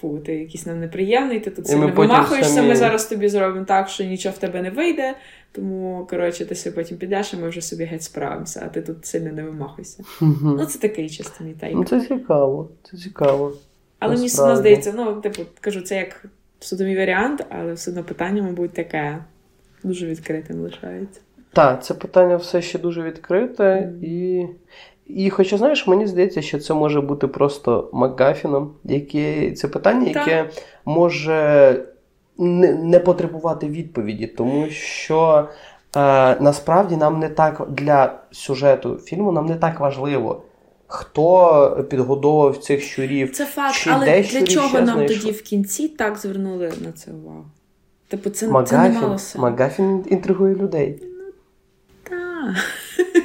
[0.00, 3.88] Фу, ти якийсь нам неприємний, ти тут сильно вимахуєшся, самі- ми зараз тобі зробимо так,
[3.88, 5.14] що нічого в тебе не вийде.
[5.52, 9.06] Тому, коротше, ти собі потім підеш, і ми вже собі геть справимося, а ти тут
[9.06, 10.04] сильно не вимахуйся.
[10.20, 11.74] Ну, це такий чисто мій тейк.
[11.74, 13.52] Ну, це цікаво, це цікаво.
[13.98, 16.24] Але мені все здається, ну, типу, кажу, це як
[16.60, 19.18] судовий варіант, але все одно питання, мабуть, таке
[19.82, 21.20] дуже відкритим лишається.
[21.52, 24.46] Так, це питання все ще дуже відкрите, і,
[25.06, 30.16] і хоча, знаєш, мені здається, що це може бути просто Макгафіном, яке це питання, Так.
[30.28, 30.50] яке
[30.84, 31.80] може
[32.38, 35.48] не, не потребувати відповіді, тому що
[35.96, 40.42] е, насправді нам не так для сюжету фільму нам не так важливо,
[40.86, 43.32] хто підгодовував цих щурів.
[43.32, 45.16] Це факт, Чи але де для чого нам знайшли?
[45.16, 47.44] тоді в кінці так звернули на це увагу?
[48.08, 49.38] Типу, це, це не мало сенсу.
[49.38, 51.02] Магафін інтригує людей.
[52.02, 52.54] Так.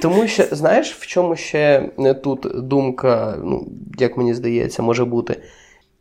[0.01, 3.67] Тому що, знаєш, в чому ще е, тут думка, ну,
[3.99, 5.41] як мені здається, може бути.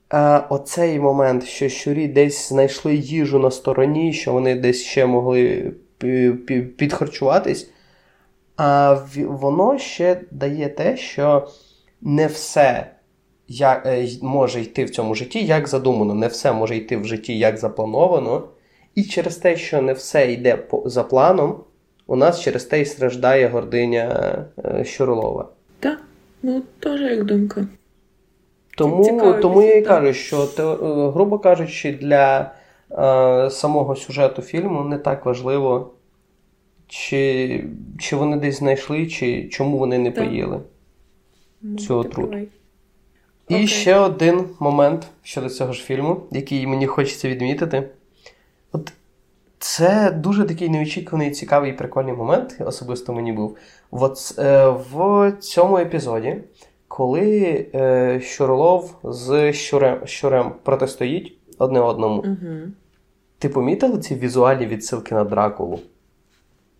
[0.09, 5.73] А, оцей момент, що щурі десь знайшли їжу на стороні, що вони десь ще могли
[6.01, 7.71] пі- пі- підхарчуватись.
[8.57, 11.49] А воно ще дає те, що
[12.01, 12.91] не все
[13.49, 17.39] як, е, може йти в цьому житті, як задумано, не все може йти в житті
[17.39, 18.49] як заплановано.
[18.95, 21.61] І через те, що не все йде за планом,
[22.09, 25.49] у нас через те і страждає гординя е, Щурлова.
[25.81, 26.01] Так,
[26.43, 27.67] ну теж як думка.
[28.77, 30.63] Тому, тому я і кажу, що е,
[31.13, 32.53] грубо кажучи, для
[32.91, 35.95] е, самого сюжету фільму не так важливо,
[36.87, 37.65] чи,
[37.99, 40.25] чи вони десь знайшли, чи чому вони не Так.
[40.25, 40.61] поїли.
[41.89, 42.39] Ти отруту.
[43.49, 43.67] І Окей.
[43.67, 47.89] ще один момент щодо цього ж фільму, який мені хочеться відмітити.
[49.59, 53.57] Це дуже такий неочікуваний, цікавий і прикольний момент, особисто мені був.
[53.91, 56.37] От, е, в цьому епізоді,
[56.89, 62.57] коли е, Щурлов з Щурем, Щурем протистоїть одне одному, Угу.
[63.39, 65.81] ти помітила ці візуальні відсилки на Дракулу?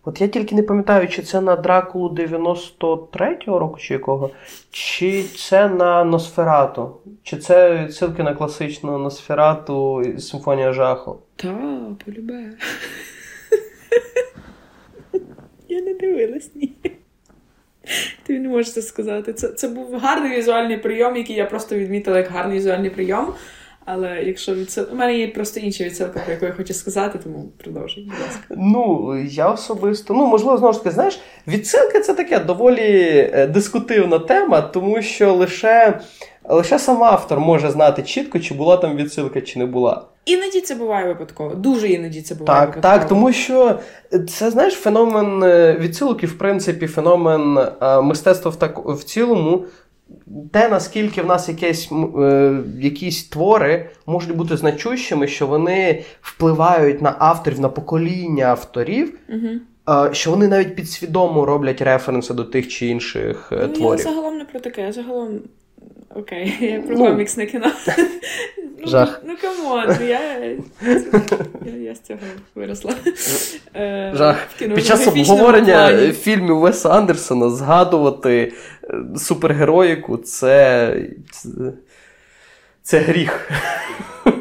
[0.09, 4.29] От я тільки не пам'ятаю, чи це на Дракулу 93-го року, чи якого,
[4.71, 11.19] чи це на Носферату, чи це відсилки на класичну Носферату і Симфонія жаху.
[11.35, 12.43] Та, полюбе.
[15.69, 16.73] Я не дивилась, ні.
[18.23, 19.33] Ти не можеш це сказати.
[19.33, 23.33] Це, це був гарний візуальний прийом, який я просто відмітила як гарний візуальний прийом.
[23.91, 24.85] Але якщо відсил...
[24.91, 28.55] У мене є просто інша відсилка, про яку я хочу сказати, тому продовжуй, будь ласка.
[28.57, 34.19] Ну, я особисто, ну, можливо, знову ж таки, знаєш, відсилка це таке доволі е, дискутивна
[34.19, 35.99] тема, тому що лише,
[36.49, 40.05] лише сам автор може знати чітко, чи була там відсилка, чи не була.
[40.25, 41.55] Іноді це буває випадково.
[41.55, 42.99] Дуже іноді це буває Так, випадково.
[42.99, 43.79] так, тому що
[44.29, 49.65] це знаєш феномен е, відсилок і, в принципі, феномен е, мистецтва в, так, в цілому.
[50.51, 51.89] Те, наскільки в нас якесь,
[52.19, 59.97] е, якісь твори можуть бути значущими, що вони впливають на авторів, на покоління авторів, Угу.
[60.07, 64.37] е, що вони навіть підсвідомо роблять референси до тих чи інших е, Ну, я загалом
[64.37, 65.39] не про таке, я загалом.
[66.15, 67.05] Окей, я про Ну.
[67.05, 67.71] коміксне кіно.
[68.81, 69.21] Ну, Жах.
[69.25, 70.37] Ну, come on, я,
[71.65, 72.19] я, я з цього
[72.55, 72.93] виросла.
[73.75, 74.47] Е, Жах.
[74.57, 76.11] Під час обговорення плані.
[76.11, 78.53] фільмів Веса Андерсона згадувати
[78.83, 80.95] е, супергероїку це.
[81.31, 81.49] це...
[82.83, 83.49] це гріх.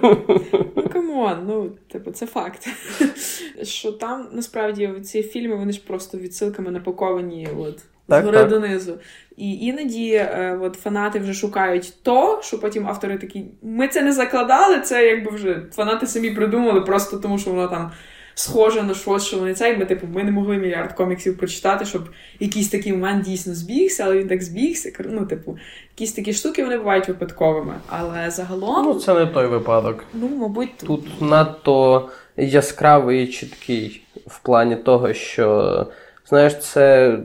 [0.02, 2.68] Ну, come on, ну, типу, це факт.
[3.62, 7.78] Що там насправді ці фільми вони ж просто відсилками напаковані от,
[8.08, 8.48] Так, згори так.
[8.48, 8.98] донизу.
[9.36, 14.12] І іноді е, от, фанати вже шукають то, що потім автори такі: ми це не
[14.12, 17.90] закладали, це якби вже фанати самі придумали, просто тому що воно там.
[18.34, 21.84] Схоже на щось, що вони це, і ми, типу, ми не могли мільярд коміксів прочитати,
[21.84, 22.08] щоб
[22.40, 24.92] якийсь такий момент дійсно збігся, але він так збігся.
[25.10, 25.58] Ну, типу,
[25.90, 27.74] якісь такі штуки вони бувають випадковими.
[27.88, 30.04] Але загалом, Ну, це не той випадок.
[30.14, 30.86] ну, мабуть, тут.
[30.86, 35.86] Тут надто яскравий і чіткий в плані того, що
[36.28, 37.18] знаєш, це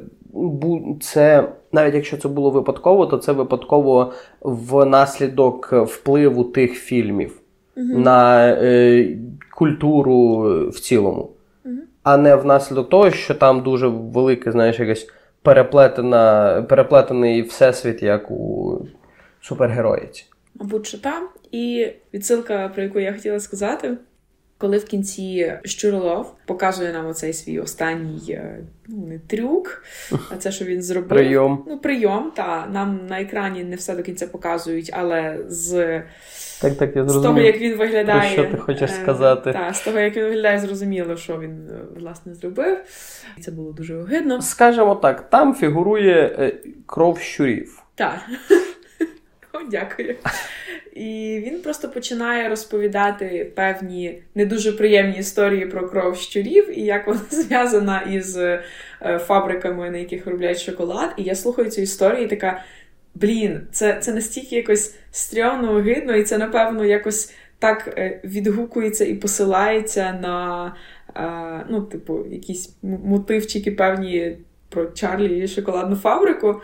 [1.02, 7.40] це навіть якщо це було випадково, то це випадково внаслідок впливу тих фільмів
[7.76, 9.18] на е,
[9.56, 11.30] культуру в цілому,
[11.64, 11.82] Мгм.
[12.04, 15.08] а не внаслідок того, що там дуже велике, знаєш, якась
[15.42, 18.78] переплетена, переплетений всесвіт, як у
[19.42, 20.26] супергероїці.
[20.56, 21.28] Мабуть, що там.
[21.52, 23.98] І відсилка, про яку я хотіла сказати,
[24.64, 29.84] коли в кінці Щуролов показує нам оцей свій останній е, ну, не трюк,
[30.32, 31.09] а це, що він зробив.
[31.09, 31.64] Прийом.
[31.68, 36.01] Ну, прийом, та нам на екрані не все до кінця показують, але з,
[36.61, 38.36] Так, так, я з того, як він виглядає.
[38.36, 39.53] Про що ти хочеш е, сказати?
[39.53, 42.78] Та, з того, як він виглядає, зрозуміло, що він е, власне зробив.
[43.38, 44.41] І це було дуже огидно.
[44.41, 46.53] Скажемо так, там фігурує
[46.86, 47.84] кров щурів.
[47.95, 48.20] Так.
[49.72, 50.16] Дякую.
[50.93, 57.08] І він просто починає розповідати певні не дуже приємні історії про кров щурів і як
[57.08, 58.64] вона зв'язана із е,
[59.01, 61.14] фабриками, на яких виробляють шоколад.
[61.18, 62.64] І я слухаю цю історію і така:
[63.16, 69.14] блін, це, це настільки якось стрьомно, огидно, і це, напевно, якось так е, відгукується і
[69.14, 70.76] посилається на
[71.16, 74.38] е, ну, типу, якісь мотивчики певні
[74.70, 76.62] про Чарлі і шоколадну фабрику.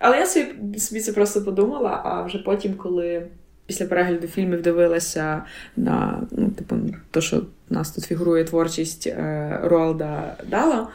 [0.00, 3.26] Але я собі, собі це просто подумала, а вже потім, коли
[3.66, 5.42] після перегляду фільмів дивилася
[5.76, 6.76] на ну, типу,
[7.10, 10.88] то, що в нас тут фігурує творчість е, Роалда Дала.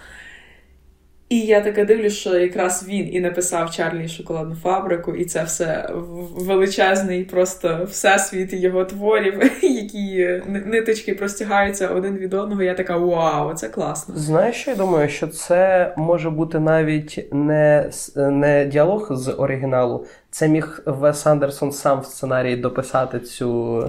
[1.29, 5.89] І я таке дивлюсь, що якраз він і написав Чарлі шоколадну фабрику, і це все
[6.37, 10.17] величезний просто всесвіт його творів, які
[10.47, 12.63] ни- ниточки простягаються один від одного.
[12.63, 14.15] Я така вау, це класно.
[14.17, 20.05] Знаєш, що я думаю, що це може бути навіть не, не діалог з оригіналу.
[20.35, 23.79] Це міг Вес Андерсон сам в сценарії дописати цю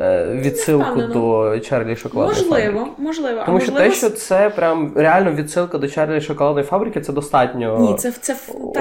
[0.00, 2.80] е, відсилку до Чарлі Шоколадної можливо, фабрики.
[2.80, 3.42] Можливо, можливо.
[3.46, 7.12] Тому а що можливо, те, що це прям реально відсилка до Чарлі шоколадної фабрики, це
[7.12, 8.36] достатньо ні, це це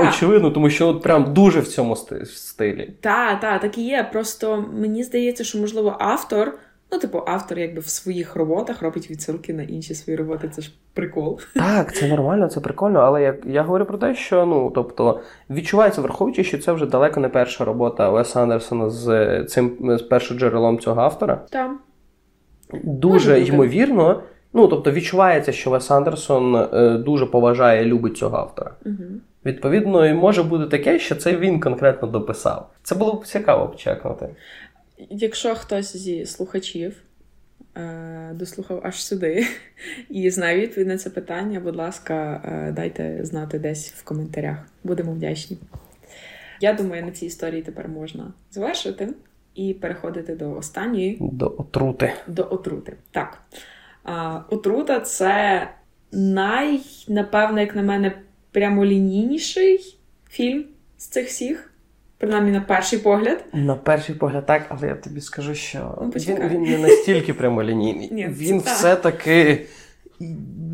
[0.07, 1.95] очевидно, тому що от прям дуже в цьому
[2.25, 2.93] стилі.
[3.01, 4.09] Так, так, так і є.
[4.11, 6.53] Просто мені здається, що можливо автор,
[6.91, 10.49] ну, типу, автор якби в своїх роботах робить відсилки на інші свої роботи.
[10.49, 11.39] Це ж прикол.
[11.55, 15.19] Так, це нормально, це прикольно, але я, я говорю про те, що ну, тобто,
[15.49, 20.39] відчувається, враховуючи, що це вже далеко не перша робота Уеса Андерсона з цим з першим
[20.39, 21.41] джерелом цього автора.
[21.49, 21.79] Там.
[22.83, 24.23] Дуже ймовірно,
[24.53, 28.71] ну тобто відчувається, що Вес Андерсон е, дуже поважає і любить цього автора.
[28.85, 28.95] Угу.
[29.45, 32.69] Відповідно, і може бути таке, що це він конкретно дописав.
[32.83, 34.29] Це було б цікаво почекнути.
[34.97, 37.01] Якщо хтось зі слухачів
[37.77, 39.47] е, дослухав аж сюди
[40.09, 44.57] і знає відповідь на це питання, будь ласка, е, дайте знати десь в коментарях.
[44.83, 45.57] Будемо вдячні.
[46.61, 49.09] Я думаю, на цій історії тепер можна завершити
[49.55, 52.13] і переходити до останньої, До отрути.
[52.27, 52.93] до отрути.
[53.11, 53.41] Так.
[54.03, 55.67] А, отрута це
[56.11, 58.21] най, напевно, як на мене,
[58.51, 59.97] прямолінійніший
[60.29, 60.65] фільм
[60.97, 61.71] з цих всіх.
[62.17, 63.45] Принаймні на перший погляд.
[63.53, 68.09] На перший погляд, так, але я тобі скажу, що Ну, він, він не настільки прямолінійний.
[68.11, 69.65] Ні, він все-таки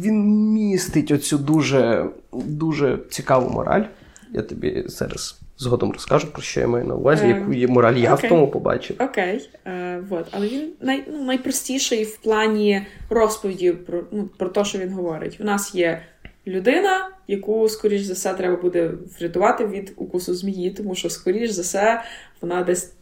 [0.02, 0.24] він
[0.54, 3.84] містить оцю дуже, дуже цікаву мораль.
[4.32, 7.94] Я тобі зараз згодом розкажу, про що я маю на увазі, Е, яку є мораль
[7.96, 8.28] я окей.
[8.28, 8.96] в тому побачив.
[9.00, 10.26] Окей, е, вот.
[10.32, 15.38] але він най, ну, найпростіший в плані розповіді про, ну, про те, що він говорить.
[15.42, 16.02] У нас є
[16.48, 21.62] людина, яку, скоріш за все, треба буде врятувати від укусу змії, тому що, скоріш за
[21.62, 22.04] все,
[22.42, 22.94] вона десь.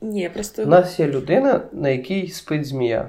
[0.00, 0.62] Ні, просто.
[0.62, 3.08] У нас є людина, на якій спить змія.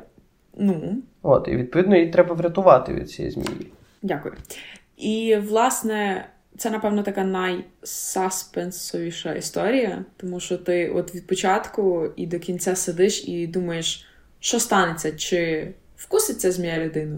[0.57, 3.67] Ну, От, і відповідно її треба врятувати від цієї змії.
[4.01, 4.33] Дякую.
[4.97, 12.39] І, власне, це, напевно, така найсаспенсовіша історія, тому що ти от від початку і до
[12.39, 14.05] кінця сидиш і думаєш,
[14.39, 17.17] що станеться, чи вкуситься змія людину,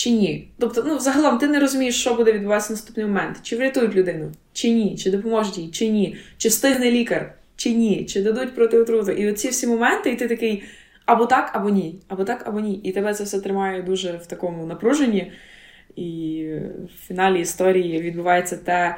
[0.00, 0.48] чи ні.
[0.58, 3.36] Тобто, ну, загалом ти не розумієш, що буде відбуватися в наступний момент.
[3.42, 8.04] Чи врятують людину, чи ні, чи допоможуть їй, чи ні, чи встигне лікар, чи ні,
[8.04, 9.12] чи дадуть протиотруту.
[9.12, 10.62] І оці всі моменти, і ти такий.
[11.06, 12.74] Або так, або ні, або так, або ні.
[12.74, 15.32] І тебе це все тримає дуже в такому напруженні.
[15.96, 16.44] І
[16.84, 18.96] в фіналі історії відбувається те,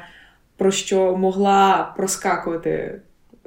[0.57, 3.01] про що могла проскакувати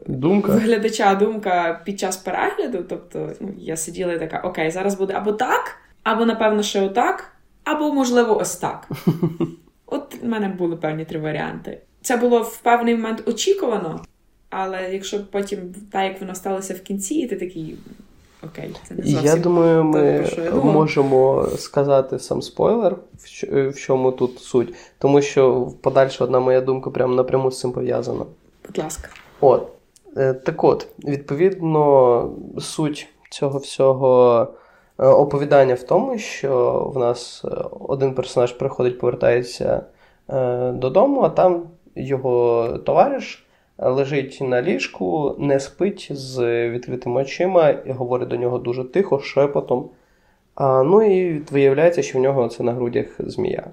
[0.07, 0.53] думка.
[0.53, 2.85] глядача думка під час перегляду.
[2.89, 7.36] Тобто, ну, я сиділа і така: окей, зараз буде або так, або, напевно, ще отак,
[7.67, 8.89] або, можливо, ось так.
[9.87, 11.81] От в мене були певні три варіанти.
[12.03, 14.01] Це було в певний момент очікувано,
[14.51, 15.59] але якщо потім
[15.93, 17.77] так, як воно сталося в кінці, ти такий.
[18.43, 22.97] Окей, це не зовсім Я думаю, ми я можемо сказати сам спойлер,
[23.53, 28.25] в чому тут суть, тому що подальша одна моя думка прямо напряму з цим пов'язана.
[28.67, 29.09] Будь ласка.
[29.41, 29.69] От.
[30.17, 34.47] Е, Так от, відповідно, суть цього всього е,
[34.99, 37.49] оповідання в тому, що в нас е,
[37.81, 39.83] один персонаж приходить, повертається
[40.31, 41.63] е, додому, а там
[41.97, 43.47] його товариш
[43.79, 49.91] лежить на ліжку, не спить з відкритими очима і говорить до нього дуже тихо, шепотом.
[50.55, 53.67] А, ну і виявляється, що в нього це на грудях змія.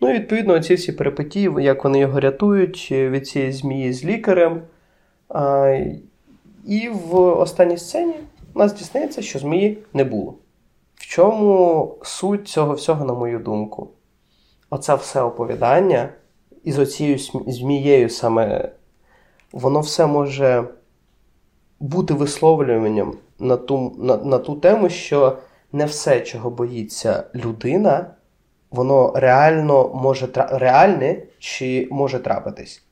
[0.00, 4.62] Ну і відповідно ці всі перипетії, як вони його рятують від цієї змії з лікарем.
[5.28, 5.68] А,
[6.66, 8.14] і в останній сцені
[8.54, 10.34] у нас дізнається, що змії не було.
[10.98, 13.90] В чому суть цього всього, на мою думку?
[14.70, 16.08] Оце все оповідання
[16.64, 18.72] із оцією змією саме,
[19.52, 20.64] воно все може
[21.80, 25.38] бути висловлюванням на ту, на, на ту тему, що
[25.72, 28.14] не все, чого боїться людина,
[28.70, 32.82] воно реально може реальне чи може трапитись.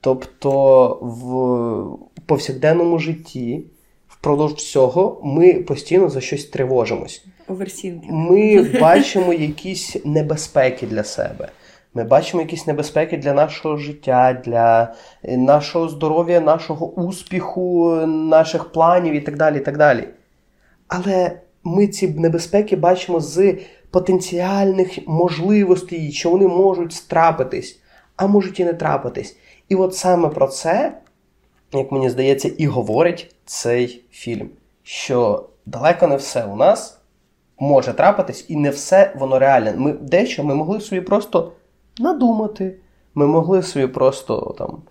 [0.00, 3.64] Тобто в повсякденному житті
[4.20, 7.24] впродовж всього ми постійно за щось тривожимось.
[7.48, 8.06] Оверсінки.
[8.10, 11.48] Ми бачимо якісь небезпеки для себе.
[11.94, 19.14] Ми бачимо якісь небезпеки для нашого життя, для е, нашого здоров'я, нашого успіху, наших планів
[19.14, 19.56] і так далі.
[19.56, 20.08] і так далі.
[20.88, 23.58] Але ми ці небезпеки бачимо з
[23.90, 27.80] потенціальних можливостей, що вони можуть трапитись,
[28.16, 29.36] а можуть і не трапитись.
[29.68, 30.92] І от саме про це,
[31.72, 34.50] як мені здається, і говорить цей фільм,
[34.82, 36.98] що далеко не все у нас
[37.58, 39.74] може трапитись, і не все воно реальне.
[39.76, 41.52] Ми дещо ми могли собі просто
[41.98, 42.76] надумати,
[43.14, 44.82] ми могли собі просто там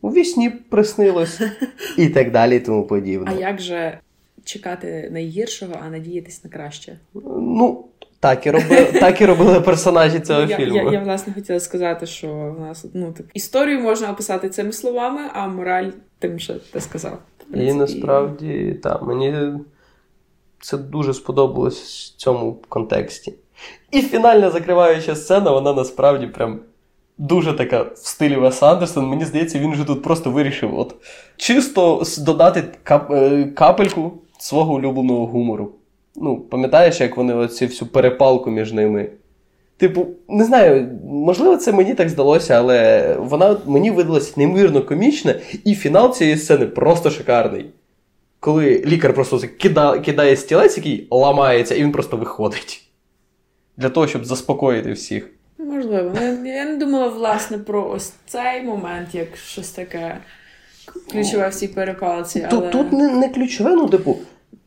[0.00, 1.40] у вісні приснилось
[1.98, 3.32] і так далі, і тому подібне.
[3.36, 3.98] А як же
[4.44, 6.98] чекати найгіршого, а надіятись на краще?
[7.36, 7.84] Ну,
[8.20, 10.76] так і робили, так і робили персонажі цього я, фільму.
[10.76, 15.20] Я, я, власне хотіла сказати, що в нас ну так історію можна описати цими словами,
[15.32, 17.18] а мораль тим, що ти сказав.
[17.54, 19.34] І насправді, так, мені
[20.60, 23.34] це дуже сподобалось в цьому контексті.
[23.90, 26.60] І фінальна закриваюча сцена, вона насправді прям
[27.18, 29.06] дуже така в стилі Веса Андерсона.
[29.06, 30.94] Мені здається, він же тут просто вирішив от
[31.36, 35.72] чисто додати кап- е, капельку свого улюбленого гумору.
[36.16, 39.08] Ну, пам'ятаєш, як вони оці всю перепалку між ними.
[39.76, 45.74] Типу, не знаю, можливо, це мені так здалося, але вона мені видалась неймовірно комічна, і
[45.74, 47.66] фінал цієї сцени просто шикарний.
[48.40, 52.82] Коли лікар просто кида, кидає стілець, який ламається, і він просто виходить.
[53.76, 55.30] Для того, щоб заспокоїти всіх.
[55.58, 56.12] Можливо.
[56.20, 60.18] Я, я не думала, власне, про ось цей момент, як щось таке
[61.12, 62.46] ключове в цій перепалці.
[62.50, 62.60] Але...
[62.60, 64.16] Тут, тут не, не ключове, ну, типу,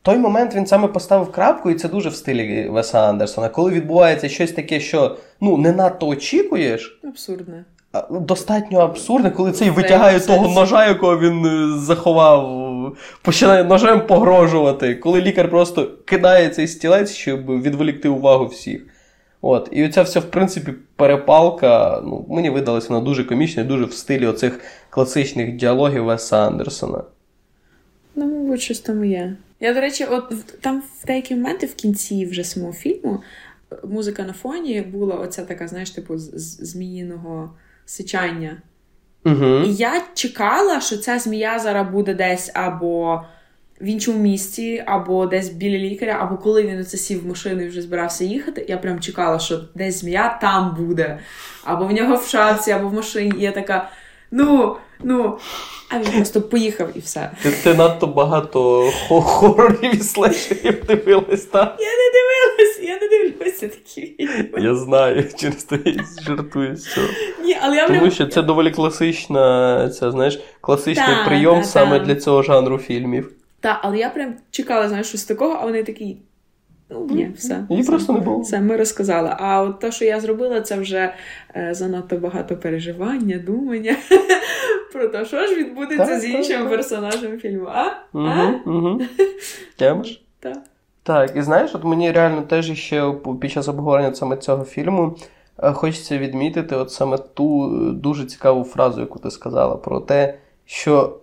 [0.02, 3.48] той момент він саме поставив крапку, і це дуже в стилі Веса Андерсона.
[3.48, 7.64] Коли відбувається щось таке, що ну, не надто очікуєш, Абсурдне.
[8.10, 15.20] достатньо абсурдне, коли цей витягає того ножа, якого він е, заховав, починає ножем погрожувати, коли
[15.20, 18.86] лікар просто кидає цей стілець, щоб відволікти увагу всіх.
[19.42, 23.92] От, і оця вся, в принципі, перепалка, ну, мені видалася вона дуже комічна, дуже в
[23.92, 24.60] стилі оцих
[24.90, 27.02] класичних діалогів Веса Андерсона.
[28.14, 29.36] Ну, мабуть, щось там є.
[29.60, 33.22] Я, до речі, от там в деякі моменти в кінці вже самого фільму
[33.72, 37.54] е, музика на фоні була оця така, знаєш, типу, зміїного
[37.86, 38.62] сичання.
[39.24, 39.44] Угу.
[39.66, 43.24] І я чекала, що ця змія зараз буде десь або
[43.80, 47.68] в іншому місці, або десь біля лікаря, або коли він оце сів в машину і
[47.68, 48.66] вже збирався їхати.
[48.68, 51.18] Я прям чекала, що десь змія там буде,
[51.64, 53.32] або в нього в шапці, або в машині.
[53.38, 53.90] І я така:
[54.30, 55.38] ну, ну.
[55.92, 57.30] А він просто поїхав і все.
[57.42, 61.76] Ти, ти надто багато хо- хорорів і слешерів дивилась, так?
[61.78, 64.16] Я не дивилась, я не дивлюся такі.
[64.58, 67.06] Я знаю, через те я жартую з цього.
[67.44, 67.86] Ні, але я.
[67.88, 72.04] Тому що це доволі класична, це, знаєш, класичний Та, прийом та, саме та.
[72.04, 73.32] для цього жанру фільмів.
[73.60, 76.16] Та, але я прям чекала, знаєш, щось такого, а вони такі.
[76.92, 77.64] Ну, ні, все.
[77.70, 77.90] Її все.
[77.90, 78.40] просто не було.
[78.40, 79.36] Все, ми розказали.
[79.38, 81.14] А от те, що я зробила, це вже
[81.56, 83.96] е, занадто багато переживання, думання
[84.92, 86.70] про те, що ж відбудеться Так, з іншим так.
[86.70, 87.68] персонажем фільму.
[87.68, 87.86] А?
[88.12, 89.00] Угу, угу.
[89.76, 90.06] Так.
[91.02, 95.16] Так, і знаєш, от мені реально теж ще під час обговорення саме цього фільму
[95.58, 100.38] е, хочеться відмітити от саме ту е, дуже цікаву фразу, яку ти сказала, про те,
[100.64, 101.16] що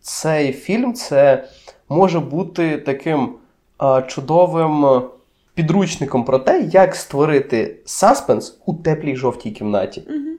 [0.00, 1.48] цей фільм це
[1.88, 3.34] може бути таким
[3.78, 5.02] а, чудовим
[5.54, 10.02] підручником про те, як створити саспенс у теплій жовтій кімнаті.
[10.08, 10.36] Угу.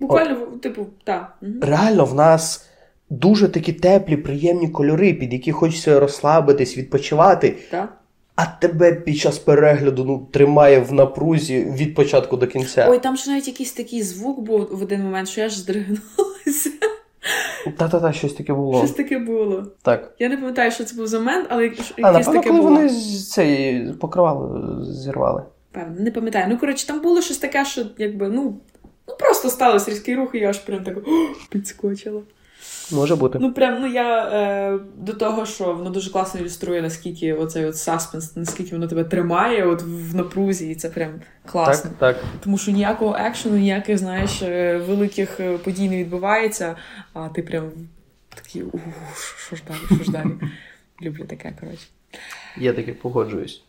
[0.00, 1.36] Буквально, От, типу, так.
[1.62, 2.66] Реально, в нас
[3.10, 7.56] дуже такі теплі, приємні кольори, під які хочеться розслабитись, відпочивати.
[7.70, 7.96] Так.
[8.36, 12.86] А тебе під час перегляду ну, тримає в напрузі від початку до кінця.
[12.90, 16.70] Ой, там ж навіть якийсь такий звук був в один момент, що я ж здригнулася.
[17.78, 18.78] Та-та-та, щось таке було.
[18.78, 19.66] Щось таке було.
[19.82, 20.14] Так.
[20.18, 22.72] Я не пам'ятаю, що це був за момент, але якесь а, напевно, таке коли було.
[22.72, 22.90] вони
[23.30, 25.42] цей покривало зірвали.
[25.72, 26.46] Певно, не пам'ятаю.
[26.48, 28.60] Ну, коротше, там було щось таке, що якби, ну
[29.46, 30.98] просто сталося різкий рух, і я аж прям так
[31.50, 32.22] підскочила.
[32.92, 33.38] Може бути.
[33.40, 37.76] Ну, прям, ну я е, до того, що воно дуже класно ілюструє, наскільки оцей от
[37.76, 41.10] саспенс, наскільки воно тебе тримає от в напрузі, і це прям
[41.46, 41.90] класно.
[41.98, 42.24] Так, так.
[42.40, 46.76] Тому що ніякого екшену, ніяких, знаєш, е, великих е, подій не відбувається,
[47.12, 47.70] а ти прям
[48.28, 48.80] такий, ух,
[49.46, 50.30] що ж далі, що ж далі.
[51.02, 51.86] Люблю таке, коротше.
[52.56, 53.62] Я таки погоджуюсь.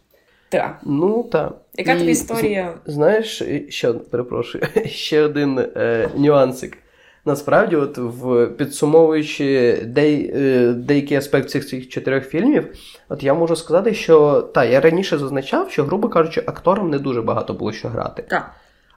[0.49, 0.79] Так.
[0.83, 1.53] Ну, так.
[1.75, 2.73] Яка тобі історія?
[2.85, 6.77] Знаєш, ще перепрошую, ще один е, нюансик.
[7.25, 12.67] Насправді, от в підсумовуючи дей, е, деякі аспекти цих цих чотирьох фільмів,
[13.09, 17.21] от я можу сказати, що та, я раніше зазначав, що, грубо кажучи, акторам не дуже
[17.21, 18.23] багато було що грати.
[18.29, 18.51] Так.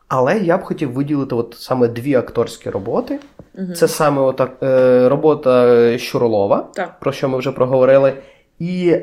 [0.09, 3.19] Але я б хотів виділити от саме дві акторські роботи.
[3.55, 3.73] Угу.
[3.73, 7.01] Це саме от, е, робота Щурлова, так.
[7.01, 8.13] про що ми вже проговорили,
[8.59, 8.97] і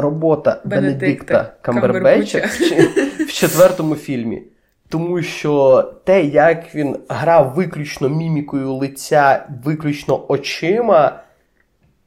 [0.00, 2.48] робота Бенедикта, Бенедикта Камбербеча
[3.20, 4.42] в, четвертому фільмі.
[4.88, 11.20] Тому що те, як він грав виключно мімікою лиця, виключно очима,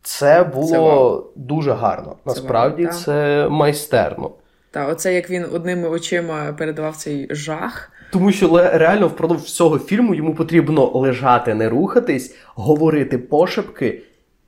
[0.02, 2.16] це було це дуже гарно.
[2.16, 4.32] Це Насправді вау, це майстерно.
[4.72, 7.92] Так, оце як він одними очима передавав цей жах.
[8.12, 14.02] Тому що реально впродовж всього фільму йому потрібно лежати, не рухатись, говорити пошепки,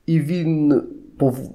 [0.06, 0.82] і він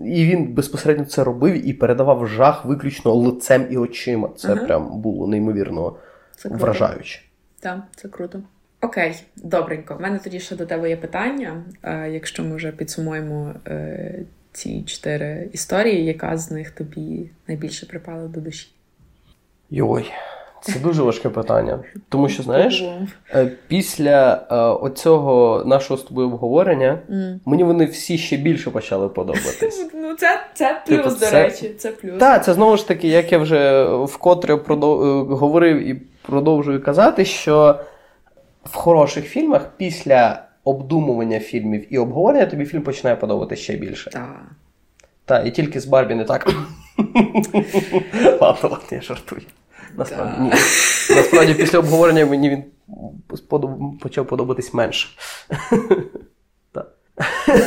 [0.06, 4.30] і він безпосередньо це робив і передавав жах виключно лицем і очима.
[4.38, 4.66] Це ага.
[4.66, 5.96] прям було неймовірно
[6.36, 7.22] це вражаюче.
[7.60, 8.42] Так, це круто.
[8.82, 9.96] Окей, добренько.
[10.00, 11.64] У мене тоді ще до тебе є питання.
[11.84, 14.20] Е, якщо ми вже підсумуємо е,
[14.52, 18.72] ці чотири історії, яка з них тобі найбільше припала до душі?
[19.70, 20.12] Йой.
[20.66, 21.80] Це дуже важке питання.
[22.10, 22.84] Тому що, знаєш,
[23.68, 27.40] після е, оцього нашого з тобою обговорення mm.
[27.46, 29.88] мені вони всі ще більше почали подобатись.
[29.94, 31.74] Ну, це це плюс, типу, до речі.
[31.78, 32.20] Це плюс.
[32.20, 35.26] Так, це знову ж таки, як я вже вкотре продов...
[35.26, 37.80] говорив і продовжую казати, що
[38.64, 44.10] в хороших фільмах після обдумування фільмів і обговорення тобі фільм починає подобатися ще більше.
[44.10, 44.42] Так.
[45.26, 46.48] Так, і тільки з Барбі не так.
[48.42, 49.42] Ладно, ладно, я жартую.
[49.98, 50.50] Насправді, ні.
[51.16, 52.64] Насправді, після обговорення мені він
[54.00, 55.10] почав подобатись менше.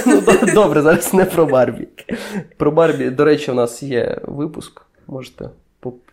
[0.06, 0.22] ну,
[0.54, 1.88] Добре, зараз не про Барбі.
[2.56, 4.82] Про Барбі, до речі, у нас є випуск.
[5.06, 5.50] Можете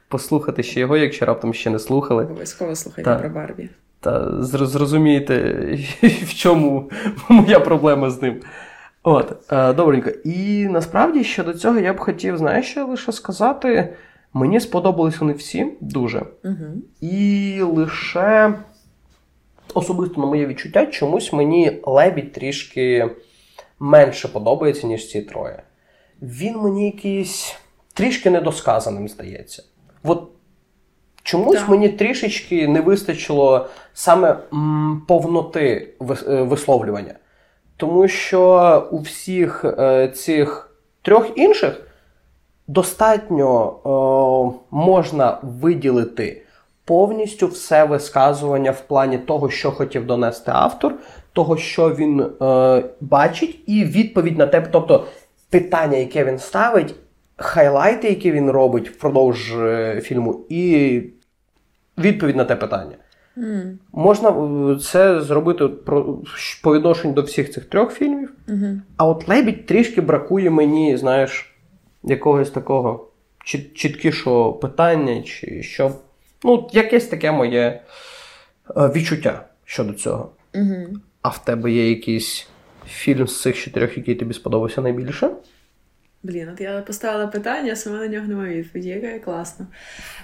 [0.08, 2.24] послухати ще його, якщо раптом ще не слухали.
[2.24, 3.70] Обов'язково слухайте про Барбі.
[4.00, 5.54] Та зрозумієте,
[6.02, 6.92] в чому
[7.30, 8.42] моя проблема з ним.
[9.04, 10.10] От, добренько.
[10.10, 13.94] І насправді щодо цього я б хотів, знаєш, що лише сказати.
[14.38, 16.26] Мені сподобались вони всі дуже.
[16.44, 16.56] Угу.
[17.02, 18.54] І лише
[19.74, 23.10] особисто на моє відчуття, чомусь мені лебідь трішки
[23.80, 25.64] менше подобається, ніж ці троє.
[26.22, 27.56] Він мені якийсь
[27.94, 29.64] трішки недосказаним здається.
[30.04, 30.24] От
[31.24, 31.70] чомусь так.
[31.70, 35.94] мені трішечки не вистачило саме м, повноти
[36.28, 37.16] висловлювання.
[37.78, 41.85] Тому що у всіх е, цих трьох інших
[42.68, 46.42] достатньо е, можна виділити
[46.86, 50.94] повністю все висказування в плані того, що хотів донести автор,
[51.34, 55.06] того, що він е, бачить, і відповідь на те, тобто
[55.50, 56.96] питання, яке він ставить,
[57.38, 61.02] хайлайти, які він робить впродовж е, фільму, і
[61.98, 62.96] відповідь на те питання.
[63.38, 63.78] Mm.
[63.94, 64.34] Можна
[64.82, 65.68] це зробити
[66.64, 68.34] по відношенню до всіх цих трьох фільмів.
[68.48, 68.80] Mm-hmm.
[68.98, 71.55] А от лебідь трішки бракує мені, знаєш
[72.06, 73.08] якогось такого
[73.76, 75.92] чіткішого питання, чи що.
[76.44, 77.82] Ну, якесь таке моє
[78.76, 80.32] відчуття щодо цього.
[80.54, 80.88] Угу.
[81.22, 82.48] А в тебе є якийсь
[82.88, 85.30] фільм з цих чотирьох, який тобі сподобався найбільше?
[86.24, 89.68] Блін, от я поставила питання, сама на нього немає відповіді, яка класно.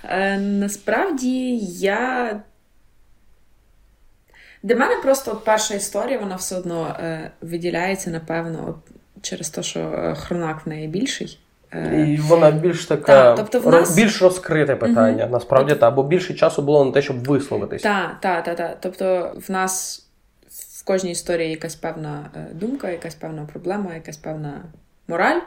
[0.03, 2.43] Е, Насправді я.
[4.63, 9.63] Для мене просто от перша історія, вона все одно е, виділяється, напевно, от через те,
[9.63, 11.39] що хронак в неї більший.
[11.74, 13.95] І вона більш така та, тобто в нас...
[13.95, 15.34] більш розкрите питання, угу.
[15.34, 15.86] насправді, тобто...
[15.86, 17.82] та, бо більше часу було на те, щоб висловитись.
[17.82, 18.57] Так, так, так.
[18.57, 18.76] Та.
[18.80, 20.05] Тобто в нас
[20.82, 24.61] в кожній історії якась певна е, думка, якась певна проблема, якась певна
[25.07, 25.39] мораль,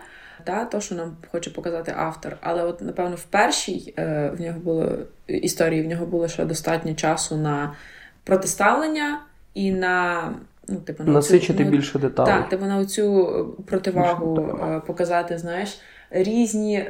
[0.44, 2.36] та, то, що нам хоче показати автор.
[2.40, 4.92] Але, от, напевно, в першій е, в нього було
[5.26, 7.74] історії, в нього було ще достатньо часу на
[8.24, 9.20] протиставлення
[9.54, 10.30] і на.
[10.68, 12.32] Ну, типу, на Насичити цю, більше деталей.
[12.32, 15.78] Так, типу на цю противагу Більше показати, знаєш,
[16.14, 16.84] різні,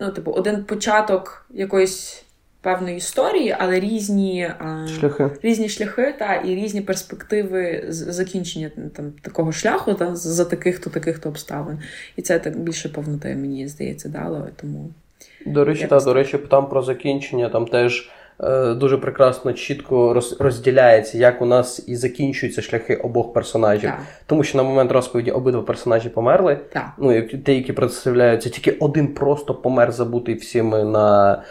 [0.00, 2.22] ну, типу, один початок якоїсь
[2.60, 4.50] певної історії, але різні
[5.00, 11.28] шляхи, різні шляхи та і різні перспективи закінчення там такого шляху та за таких-то таких-то
[11.28, 11.78] обставин.
[12.16, 14.48] І це так більше повноти, мені здається, дало.
[14.56, 14.90] Тому
[15.46, 18.10] до речі, та, до речі, там про закінчення там теж.
[18.40, 23.90] Е, дуже прекрасно, чітко розділяється, як у нас і закінчуються шляхи обох персонажів.
[23.90, 24.00] Так.
[24.26, 26.58] Тому що на момент розповіді обидва персонажі померли.
[26.72, 26.92] Так.
[26.98, 31.42] Ну, ті, які представляються, тільки один просто помер, забутий всіми на.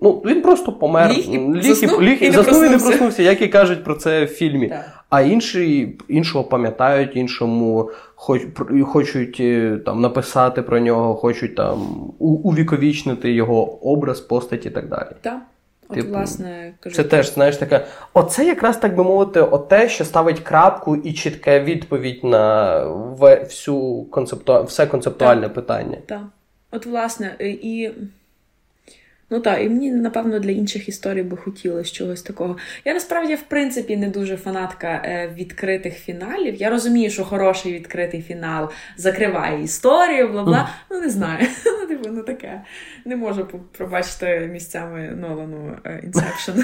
[0.00, 3.48] Ну, він просто помер, ліг і заснув, ліг, і, заснув і не проснувся, як і
[3.48, 4.68] кажуть про це в фільмі.
[4.68, 5.04] Так.
[5.10, 8.42] А інші іншого пам'ятають, іншому хоч,
[8.84, 11.78] хочуть е, там написати про нього, хочуть там
[12.18, 15.08] увіковічнити його образ, постаті і так далі.
[15.20, 15.40] Так.
[15.90, 17.84] От, типу, власне, кажу, Це теж, знаєш, таке.
[18.14, 22.84] Оце якраз так би мовити, оте, що ставить крапку і чітке відповідь на
[23.18, 24.64] всю концепту...
[24.64, 25.54] все концептуальне так.
[25.54, 25.98] питання.
[26.06, 26.22] Так.
[26.70, 27.90] От, власне, і.
[29.32, 32.56] Ну так, і мені, напевно, для інших історій би хотілося чогось такого.
[32.84, 36.54] Я насправді, в принципі, не дуже фанатка е, відкритих фіналів.
[36.54, 40.58] Я розумію, що хороший відкритий фінал закриває історію, бла бла.
[40.58, 40.86] Mm.
[40.90, 41.46] Ну, не знаю.
[42.10, 42.62] Ну таке.
[43.04, 43.48] Не можу
[43.78, 46.52] пробачити місцями Нолану Inception.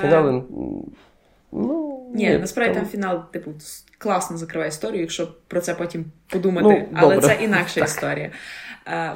[0.00, 0.44] Фінал.
[1.52, 3.52] Ну, Ні, насправді там фінал, типу,
[3.98, 8.30] класно закриває історію, якщо про це потім подумати, ну, але це інакша історія.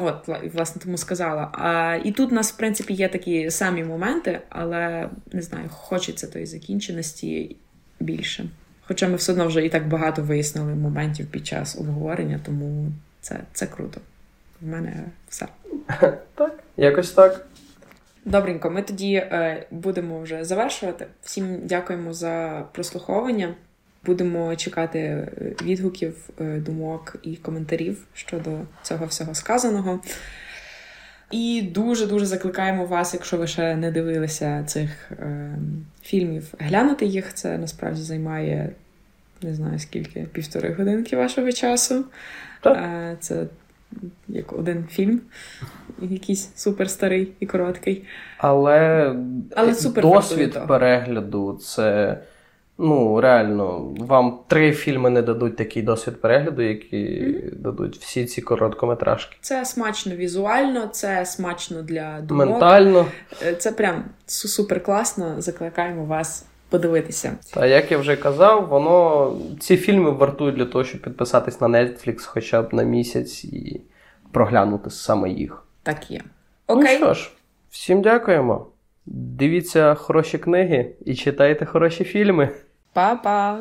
[0.00, 1.50] От, власне, тому сказала.
[1.52, 6.26] А, І тут у нас, в принципі, є такі самі моменти, але не знаю, хочеться
[6.26, 7.56] тої закінченості
[8.00, 8.46] більше.
[8.86, 12.92] Хоча ми все одно вже і так багато вияснили моментів під час обговорення, тому
[13.24, 14.00] це, це круто.
[14.60, 15.46] В мене все.
[16.34, 17.46] Так, якось так.
[18.24, 21.06] Добренько, ми тоді е, будемо вже завершувати.
[21.22, 23.54] Всім дякуємо за прослуховування.
[24.04, 25.28] Будемо чекати
[25.62, 28.50] відгуків, думок і коментарів щодо
[28.82, 30.00] цього всього сказаного.
[31.30, 35.58] І дуже-дуже закликаємо вас, якщо ви ще не дивилися цих е,
[36.02, 37.34] фільмів, глянути їх.
[37.34, 38.70] Це насправді займає
[39.44, 42.04] не знаю скільки, півтори годинки вашого часу.
[42.70, 43.46] Е, це
[44.28, 45.20] як один фільм,
[46.02, 48.04] якийсь супер старий і короткий.
[48.38, 49.14] Але,
[49.56, 52.18] Але супер досвід перегляду це.
[52.78, 57.56] Ну, реально, вам три фільми не дадуть такий досвід перегляду, які mm-hmm.
[57.56, 59.36] дадуть всі ці короткометражки.
[59.40, 62.48] Це смачно візуально, це смачно для думок.
[62.48, 63.06] Ментально.
[63.58, 65.34] Це прям супер класно.
[65.38, 67.38] Закликаємо вас подивитися.
[67.54, 72.26] Та як я вже казав, воно ці фільми вартують для того, щоб підписатись на Netflix
[72.26, 73.80] хоча б на місяць і
[74.32, 75.64] проглянути саме їх.
[75.82, 76.20] Так є.
[76.66, 76.84] Окей.
[76.92, 77.30] Ну що ж,
[77.70, 78.66] всім дякуємо.
[79.06, 82.48] Дивіться хороші книги і читайте хороші фільми.
[82.92, 83.60] Па-па!